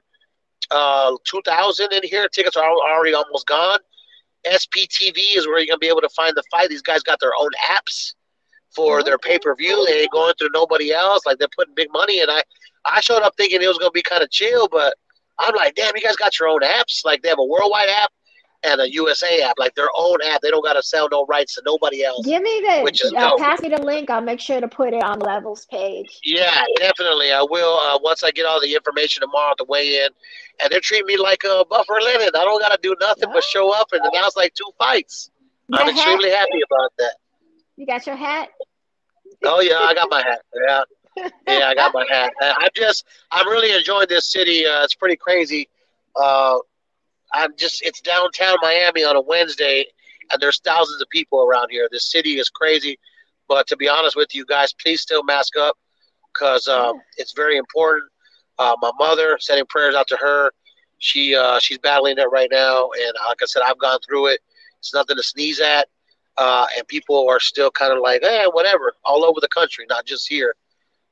[0.71, 2.29] uh, 2,000 in here.
[2.29, 3.79] Tickets are already almost gone.
[4.47, 6.69] SPTV is where you're gonna be able to find the fight.
[6.69, 8.15] These guys got their own apps
[8.75, 9.85] for their pay per view.
[9.87, 11.27] They ain't going through nobody else.
[11.27, 12.21] Like they're putting big money.
[12.21, 12.43] And I,
[12.85, 14.95] I showed up thinking it was gonna be kind of chill, but
[15.39, 17.05] I'm like, damn, you guys got your own apps.
[17.05, 18.11] Like they have a worldwide app
[18.67, 20.41] and a USA app, like their own app.
[20.41, 22.27] They don't gotta sell no rights to nobody else.
[22.27, 24.11] Give me the Which is uh, pass me the link.
[24.11, 26.19] I'll make sure to put it on Levels page.
[26.25, 27.33] Yeah, definitely.
[27.33, 30.09] I will uh, once I get all the information tomorrow to weigh in.
[30.61, 32.31] And they're treating me like a Buffer Lennon.
[32.35, 35.31] I don't got to do nothing but show up and announce like two fights.
[35.73, 35.91] I'm hat?
[35.91, 37.15] extremely happy about that.
[37.77, 38.49] You got your hat?
[39.45, 40.41] Oh yeah, I got my hat.
[40.67, 40.83] Yeah,
[41.47, 42.33] yeah, I got my hat.
[42.41, 44.67] I'm just, I'm really enjoying this city.
[44.67, 45.69] Uh, it's pretty crazy.
[46.15, 46.59] Uh,
[47.37, 49.85] I'm just, it's downtown Miami on a Wednesday,
[50.31, 51.89] and there's thousands of people around here.
[51.91, 52.99] This city is crazy.
[53.49, 55.77] But to be honest with you guys, please still mask up
[56.33, 58.11] because um, it's very important.
[58.59, 60.51] Uh, my mother, sending prayers out to her.
[60.99, 64.41] She uh, she's battling it right now, and like I said, I've gone through it.
[64.79, 65.89] It's nothing to sneeze at,
[66.39, 70.07] uh, and people are still kind of like, eh, whatever, all over the country, not
[70.07, 70.55] just here.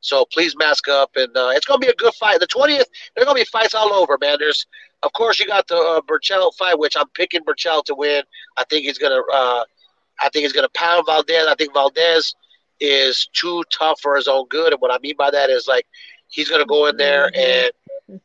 [0.05, 2.39] So please mask up, and uh, it's gonna be a good fight.
[2.39, 4.37] The twentieth, there are gonna be fights all over, man.
[4.39, 4.67] There's,
[5.03, 8.23] of course, you got the uh, Berchelt fight, which I'm picking Berchelt to win.
[8.59, 9.65] I think he's gonna, uh,
[10.21, 11.47] I think he's gonna pound Valdez.
[11.49, 12.35] I think Valdez
[12.81, 15.87] is too tough for his own good, and what I mean by that is like
[16.29, 17.71] he's gonna go in there and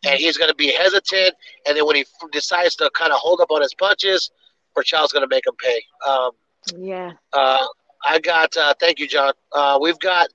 [0.03, 1.33] and he's going to be hesitant.
[1.65, 4.29] And then when he f- decides to kind of hold up on his punches,
[4.75, 5.81] Berchelt's going to make him pay.
[6.05, 6.31] Um,
[6.77, 7.13] Yeah.
[7.31, 7.65] uh,
[8.05, 9.31] I got, uh, thank you, John.
[9.53, 10.27] Uh, we've got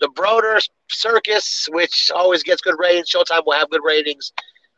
[0.00, 3.10] the Broner Circus, which always gets good ratings.
[3.10, 4.32] Showtime will have good ratings.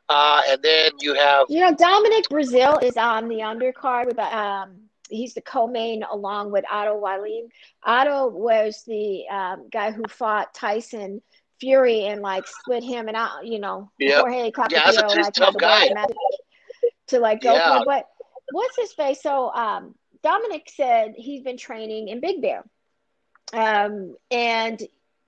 [0.09, 4.89] Uh, and then you have, You know, Dominic Breazeale is on the undercard with um
[5.09, 7.49] he's the co-main along with Otto Wallin.
[7.85, 11.21] Otto was the um, guy who fought Tyson
[11.61, 14.21] Fury and like split him and out, you know, Yep.
[14.21, 15.89] Jorge Yeah, that's a like tough the guy.
[17.09, 17.79] to like go Yeah.
[17.79, 17.85] for.
[17.85, 18.09] But
[18.53, 19.23] what's his face?
[19.23, 22.65] So um Dominic said he's been training in Big Bear.
[23.53, 24.81] um, and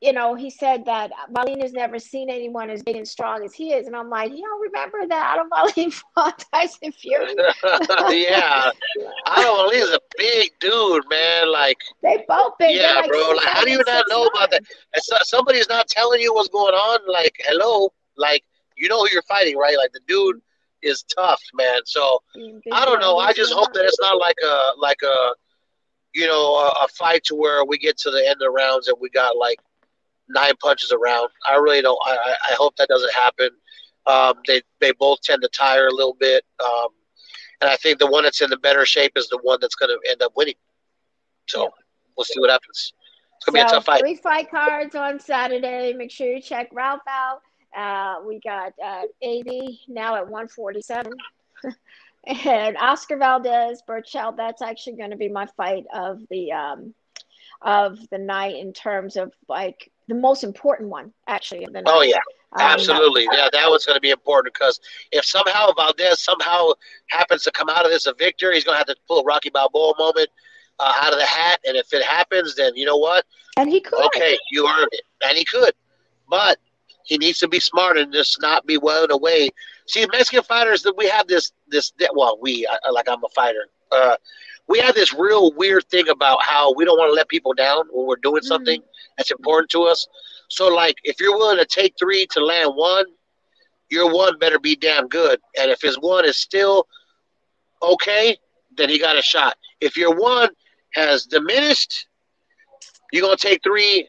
[0.02, 3.54] you know, he said that Marlene has never seen anyone as big and strong as
[3.54, 3.86] he is.
[3.86, 7.36] And I'm like, you don't remember that Otto Wallin fought Tyson Fury?
[8.10, 8.72] yeah.
[9.26, 11.52] Otto Wallin is a big dude, man.
[11.52, 12.74] Like, they both big.
[12.74, 13.30] Yeah, like bro.
[13.36, 14.64] Like, how do you not know about that?
[14.96, 16.98] So, somebody's not telling you what's going on.
[17.10, 17.92] Like, hello.
[18.16, 18.42] Like,
[18.76, 19.76] you know who you're fighting, right?
[19.78, 20.42] Like, the dude
[20.82, 21.80] is tough, man.
[21.84, 22.20] So,
[22.72, 23.18] I don't know.
[23.18, 25.34] I just hope that it's not like a, like a,
[26.12, 28.88] you know, a, a fight to where we get to the end of the rounds
[28.88, 29.60] and we got like
[30.28, 31.28] nine punches around.
[31.48, 31.98] I really don't.
[32.04, 33.50] I, I hope that doesn't happen.
[34.06, 36.88] Um, they they both tend to tire a little bit, um,
[37.60, 39.90] and I think the one that's in the better shape is the one that's going
[39.90, 40.54] to end up winning.
[41.46, 41.70] So
[42.16, 42.92] we'll see what happens.
[43.36, 44.00] It's gonna so, be a tough fight.
[44.00, 45.92] Three fight cards on Saturday.
[45.92, 47.42] Make sure you check Ralph out.
[47.76, 51.12] Uh, we got uh, AB now at 147.
[52.26, 56.94] and Oscar Valdez, Berchelt, That's actually going to be my fight of the um,
[57.60, 61.64] of the night in terms of like the most important one, actually.
[61.64, 61.92] Of the night.
[61.94, 62.16] Oh yeah,
[62.52, 63.26] um, absolutely.
[63.28, 64.80] Um, yeah, that was going to be important because
[65.10, 66.72] if somehow Valdez somehow
[67.08, 69.24] happens to come out of this a victor, he's going to have to pull a
[69.24, 70.28] Rocky Balboa moment
[70.78, 71.60] uh, out of the hat.
[71.64, 73.24] And if it happens, then you know what?
[73.56, 74.04] And he could.
[74.06, 75.72] Okay, you earned it, and he could,
[76.28, 76.58] but
[77.04, 79.50] he needs to be smart and just not be well away.
[79.86, 83.68] See, Mexican fighters that we have this this well, we like I'm a fighter.
[83.90, 84.16] Uh,
[84.68, 87.84] we have this real weird thing about how we don't want to let people down
[87.90, 88.84] when we're doing something mm.
[89.16, 90.06] that's important to us.
[90.48, 93.06] So, like, if you're willing to take three to land one,
[93.90, 95.40] your one better be damn good.
[95.58, 96.86] And if his one is still
[97.82, 98.36] okay,
[98.76, 99.56] then he got a shot.
[99.80, 100.50] If your one
[100.94, 102.06] has diminished,
[103.12, 104.08] you're gonna take three,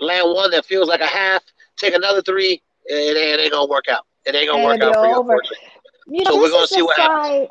[0.00, 1.42] land one that feels like a half,
[1.76, 4.04] take another three, and it ain't gonna work out.
[4.24, 5.42] It ain't gonna work out for you.
[6.10, 7.48] You know, so we're gonna see what happens.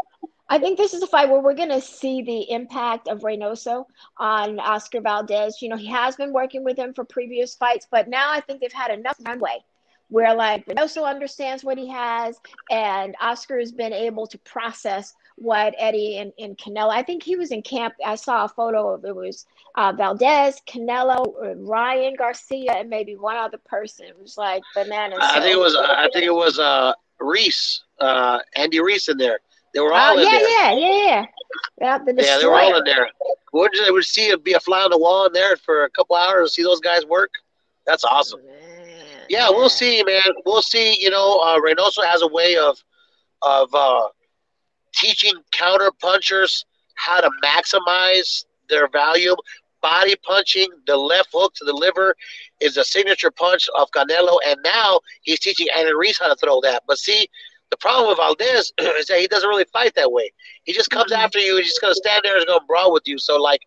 [0.49, 3.85] I think this is a fight where we're going to see the impact of Reynoso
[4.17, 5.61] on Oscar Valdez.
[5.61, 8.61] You know, he has been working with him for previous fights, but now I think
[8.61, 9.63] they've had enough runway
[10.09, 12.39] where like Reynoso understands what he has
[12.71, 16.89] and Oscar has been able to process what Eddie and, and Canelo.
[16.89, 17.93] I think he was in camp.
[18.05, 19.45] I saw a photo of it was
[19.75, 24.05] uh, Valdez, Canelo, Ryan Garcia, and maybe one other person.
[24.05, 25.19] It was like bananas.
[25.21, 25.75] I think it was.
[25.75, 29.39] I think it was uh, Ruiz, uh, Andy Ruiz in there.
[29.77, 30.49] They were all oh, in yeah, there.
[30.49, 31.25] Yeah, yeah, yeah,
[31.81, 31.97] yeah.
[31.99, 33.11] The yeah, they were all in there.
[33.53, 35.89] Would you would see it be a fly on the wall in there for a
[35.91, 37.29] couple hours see those guys work?
[37.85, 38.43] That's awesome.
[38.43, 38.55] Man,
[39.29, 39.49] yeah, man.
[39.51, 40.33] we'll see, man.
[40.47, 40.99] We'll see.
[40.99, 42.83] You know, uh, Reynoso has a way of
[43.43, 44.07] of uh,
[44.95, 46.65] teaching counter punchers
[46.95, 49.35] how to maximize their value.
[49.83, 52.15] Body punching, the left hook to the liver
[52.59, 56.61] is a signature punch of Canelo, and now he's teaching Andy Ruiz how to throw
[56.61, 56.81] that.
[56.87, 57.27] But see,
[57.71, 60.31] the problem with Valdez is that he doesn't really fight that way.
[60.63, 61.21] He just comes mm-hmm.
[61.21, 61.57] after you.
[61.57, 63.17] He's just gonna stand there and gonna brawl with you.
[63.17, 63.61] So like,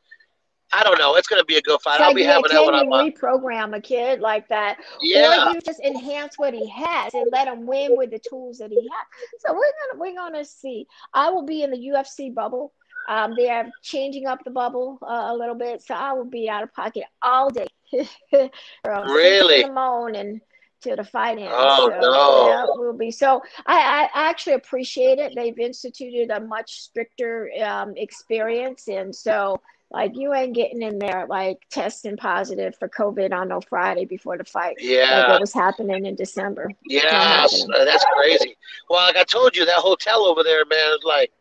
[0.73, 1.17] I don't know.
[1.17, 1.97] It's gonna be a good fight.
[1.97, 3.11] It's I'll be having that one on my.
[3.11, 5.51] Reprogram a kid like that, yeah.
[5.51, 8.71] or you just enhance what he has and let him win with the tools that
[8.71, 9.41] he has.
[9.41, 10.87] So we're gonna we're gonna see.
[11.13, 12.73] I will be in the UFC bubble.
[13.09, 16.49] Um, they are changing up the bubble uh, a little bit, so I will be
[16.49, 17.67] out of pocket all day.
[18.85, 19.63] really?
[19.65, 20.41] the morning
[20.83, 21.55] to the finance.
[21.55, 23.11] Oh so, no, yeah, will be.
[23.11, 25.35] So I, I actually appreciate it.
[25.35, 29.61] They've instituted a much stricter um, experience, and so
[29.91, 34.39] like you ain't getting in there like testing positive for COVID on no Friday before
[34.39, 34.77] the fight.
[34.79, 36.71] Yeah, like what was happening in December.
[36.85, 37.47] Yeah,
[37.85, 38.57] that's crazy.
[38.89, 41.33] Well, like I told you, that hotel over there, man, is like.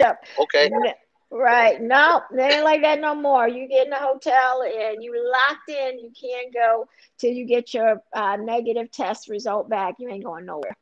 [0.00, 0.24] Yep.
[0.40, 0.70] Okay.
[1.34, 1.80] Right.
[1.80, 3.48] No, they ain't like that no more.
[3.48, 5.98] You get in a hotel and you locked in.
[5.98, 9.94] You can't go till you get your uh, negative test result back.
[9.98, 10.76] You ain't going nowhere.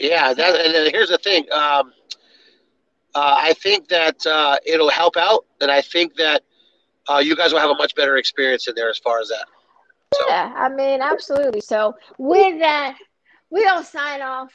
[0.00, 1.44] Yeah, that, and then here's the thing.
[1.52, 1.92] Um,
[3.14, 6.42] uh, I think that uh, it'll help out, and I think that
[7.06, 9.46] uh, you guys will have a much better experience in there as far as that.
[10.14, 10.24] So.
[10.26, 11.60] Yeah, I mean, absolutely.
[11.60, 12.96] So with that,
[13.50, 14.52] we'll sign off.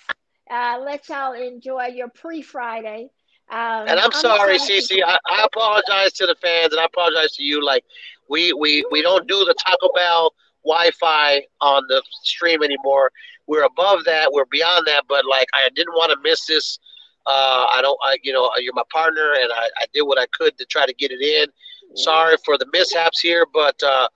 [0.49, 3.12] Uh, let y'all enjoy your pre-Friday.
[3.52, 5.02] Um, and I'm, I'm sorry, Cece.
[5.04, 7.66] I, I, apologize to the fans, and I apologize to you.
[7.66, 7.84] Like,
[8.30, 10.34] we we we don't do the Taco Bell
[10.64, 13.12] Wi-Fi on the stream anymore.
[13.47, 14.32] We're above that.
[14.32, 15.06] We're beyond that.
[15.10, 16.78] But like, I didn't want to miss this.
[17.26, 17.97] Uh, I don't.
[18.04, 20.86] I, you know, you're my partner, and I, I did what I could to try
[20.86, 21.47] to get it in.
[21.95, 24.08] Sorry for the mishaps here, but uh,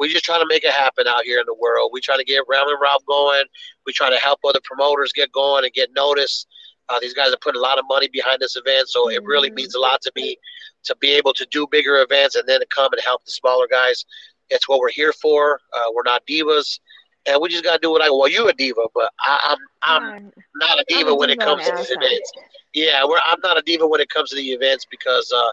[0.00, 1.90] we're just trying to make it happen out here in the world.
[1.92, 3.44] We try to get Ram and Rob going.
[3.86, 6.48] We try to help other promoters get going and get noticed.
[6.90, 9.48] Uh, these guys are putting a lot of money behind this event, so it really
[9.48, 9.56] mm-hmm.
[9.56, 10.36] means a lot to me
[10.84, 13.66] to be able to do bigger events and then to come and help the smaller
[13.70, 14.04] guys.
[14.48, 15.60] It's what we're here for.
[15.72, 16.80] Uh, we're not divas,
[17.26, 18.10] and we just got to do what I.
[18.10, 21.64] Well, you're a diva, but I, am I'm, I'm not a diva when it comes
[21.66, 22.32] to these events.
[22.74, 25.50] Yeah, we're, I'm not a diva when it comes to the events because uh,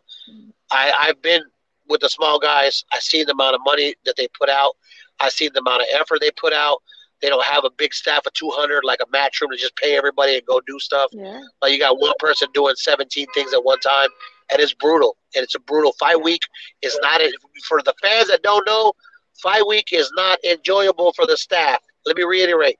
[0.71, 1.41] I, I've been
[1.87, 2.83] with the small guys.
[2.91, 4.73] I see the amount of money that they put out.
[5.19, 6.81] I see the amount of effort they put out.
[7.21, 10.35] They don't have a big staff of 200 like a matchroom to just pay everybody
[10.35, 11.09] and go do stuff.
[11.11, 11.39] Yeah.
[11.61, 14.09] Like you got one person doing 17 things at one time,
[14.51, 15.17] and it's brutal.
[15.35, 16.41] And it's a brutal fight week.
[16.81, 17.21] Is not
[17.67, 18.93] for the fans that don't know.
[19.41, 21.79] Fight week is not enjoyable for the staff.
[22.05, 22.77] Let me reiterate.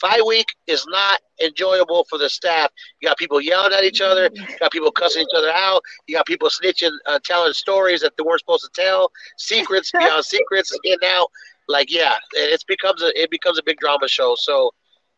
[0.00, 2.70] Fight week is not enjoyable for the staff.
[3.00, 4.28] You got people yelling at each other.
[4.34, 5.82] You got people cussing each other out.
[6.06, 9.10] You got people snitching, uh, telling stories that they weren't supposed to tell.
[9.38, 11.28] Secrets beyond secrets getting out.
[11.68, 14.34] Like yeah, it becomes a it becomes a big drama show.
[14.38, 14.70] So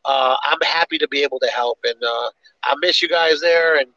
[0.05, 2.31] uh, I'm happy to be able to help, and uh,
[2.65, 3.79] I miss you guys there.
[3.79, 3.89] And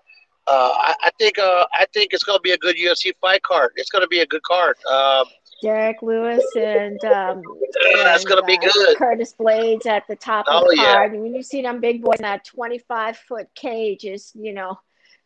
[0.48, 3.44] uh, I, I, think uh, I think it's going to be a good UFC fight
[3.44, 3.74] card.
[3.76, 4.76] It's going to be a good card.
[4.92, 5.26] Um,
[5.62, 7.42] Derrick Lewis and um,
[7.96, 8.98] that's gonna be uh, good.
[8.98, 11.14] Curtis Blaydes at the top Oh, of the card.
[11.14, 14.80] And when you see them big boys in that 25 foot cage, is you know,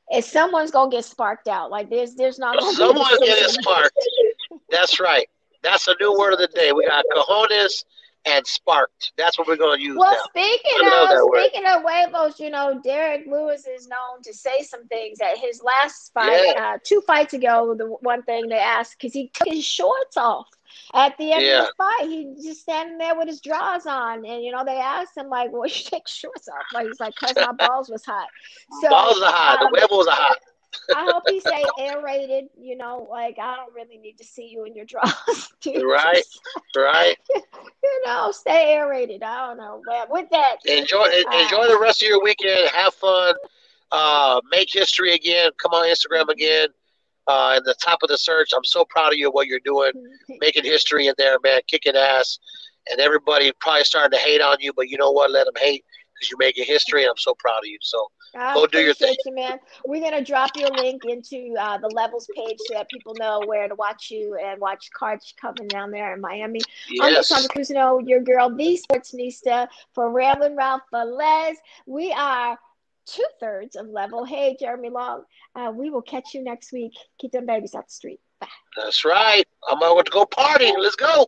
[0.10, 3.98] if someone's gonna get sparked out, like there's there's not gonna Someone's getting sparked.
[4.70, 5.28] That's right.
[5.64, 6.72] That's a new word of the day.
[6.72, 7.86] We got cojones
[8.26, 9.12] and sparked.
[9.18, 10.18] That's what we're going to use Well, now.
[10.30, 11.44] speaking I love that of word.
[11.46, 15.20] speaking of huevos, you know, Derrick Lewis is known to say some things.
[15.20, 19.30] At his last fight, uh, two fights ago, the one thing they asked because he
[19.30, 20.48] took his shorts off
[20.94, 21.64] at the end Yeah.
[21.64, 24.78] of the fight, he just standing there with his drawers on, and you know they
[24.78, 28.06] asked him like, "Well, you take shorts off?" Like he's like, "Cause my balls was
[28.06, 28.28] hot."
[28.82, 29.62] So Balls are hot.
[29.62, 30.38] um, the huevos are hot.
[30.96, 32.50] I hope he say aerated.
[32.60, 35.84] You know, like I don't really need to see you in your drawers, dude.
[35.84, 36.24] Right.
[36.76, 37.16] Right.
[37.36, 39.24] you know, stay aerated.
[39.24, 39.82] I don't know.
[39.86, 42.70] But with that, Enjoy enjoy the rest of your weekend.
[42.70, 43.36] Have fun.
[43.92, 45.52] Uh, make history again.
[45.62, 46.70] Come on Instagram again.
[47.28, 48.50] Uh, in the top of the search.
[48.56, 49.92] I'm so proud of you what you're doing.
[50.42, 51.62] Making history in there, man.
[51.68, 52.38] Kicking ass.
[52.92, 55.32] And everybody probably starting to hate on you, but you know what?
[55.32, 57.78] Let them hate because you're making history, and I'm so proud of you.
[57.82, 59.60] So I Go do your appreciate You, man.
[59.86, 63.68] We're gonna drop your link into uh, the levels page so that people know where
[63.68, 66.62] to watch you and watch cards coming down there in Miami.
[66.90, 67.32] Yes.
[67.32, 71.56] I'm Cassandra Cruzino, your girl, the Sportsnista for Ramblin' Ralph Velez.
[71.86, 72.58] We are
[73.06, 74.26] two thirds of level.
[74.26, 75.24] Hey, Jeremy Long.
[75.56, 76.94] Uh, we will catch you next week.
[77.20, 78.20] Keep them babies out the street.
[78.40, 78.48] Bye.
[78.78, 79.46] that's right.
[79.70, 80.72] I'm going to go party.
[80.78, 81.28] Let's go.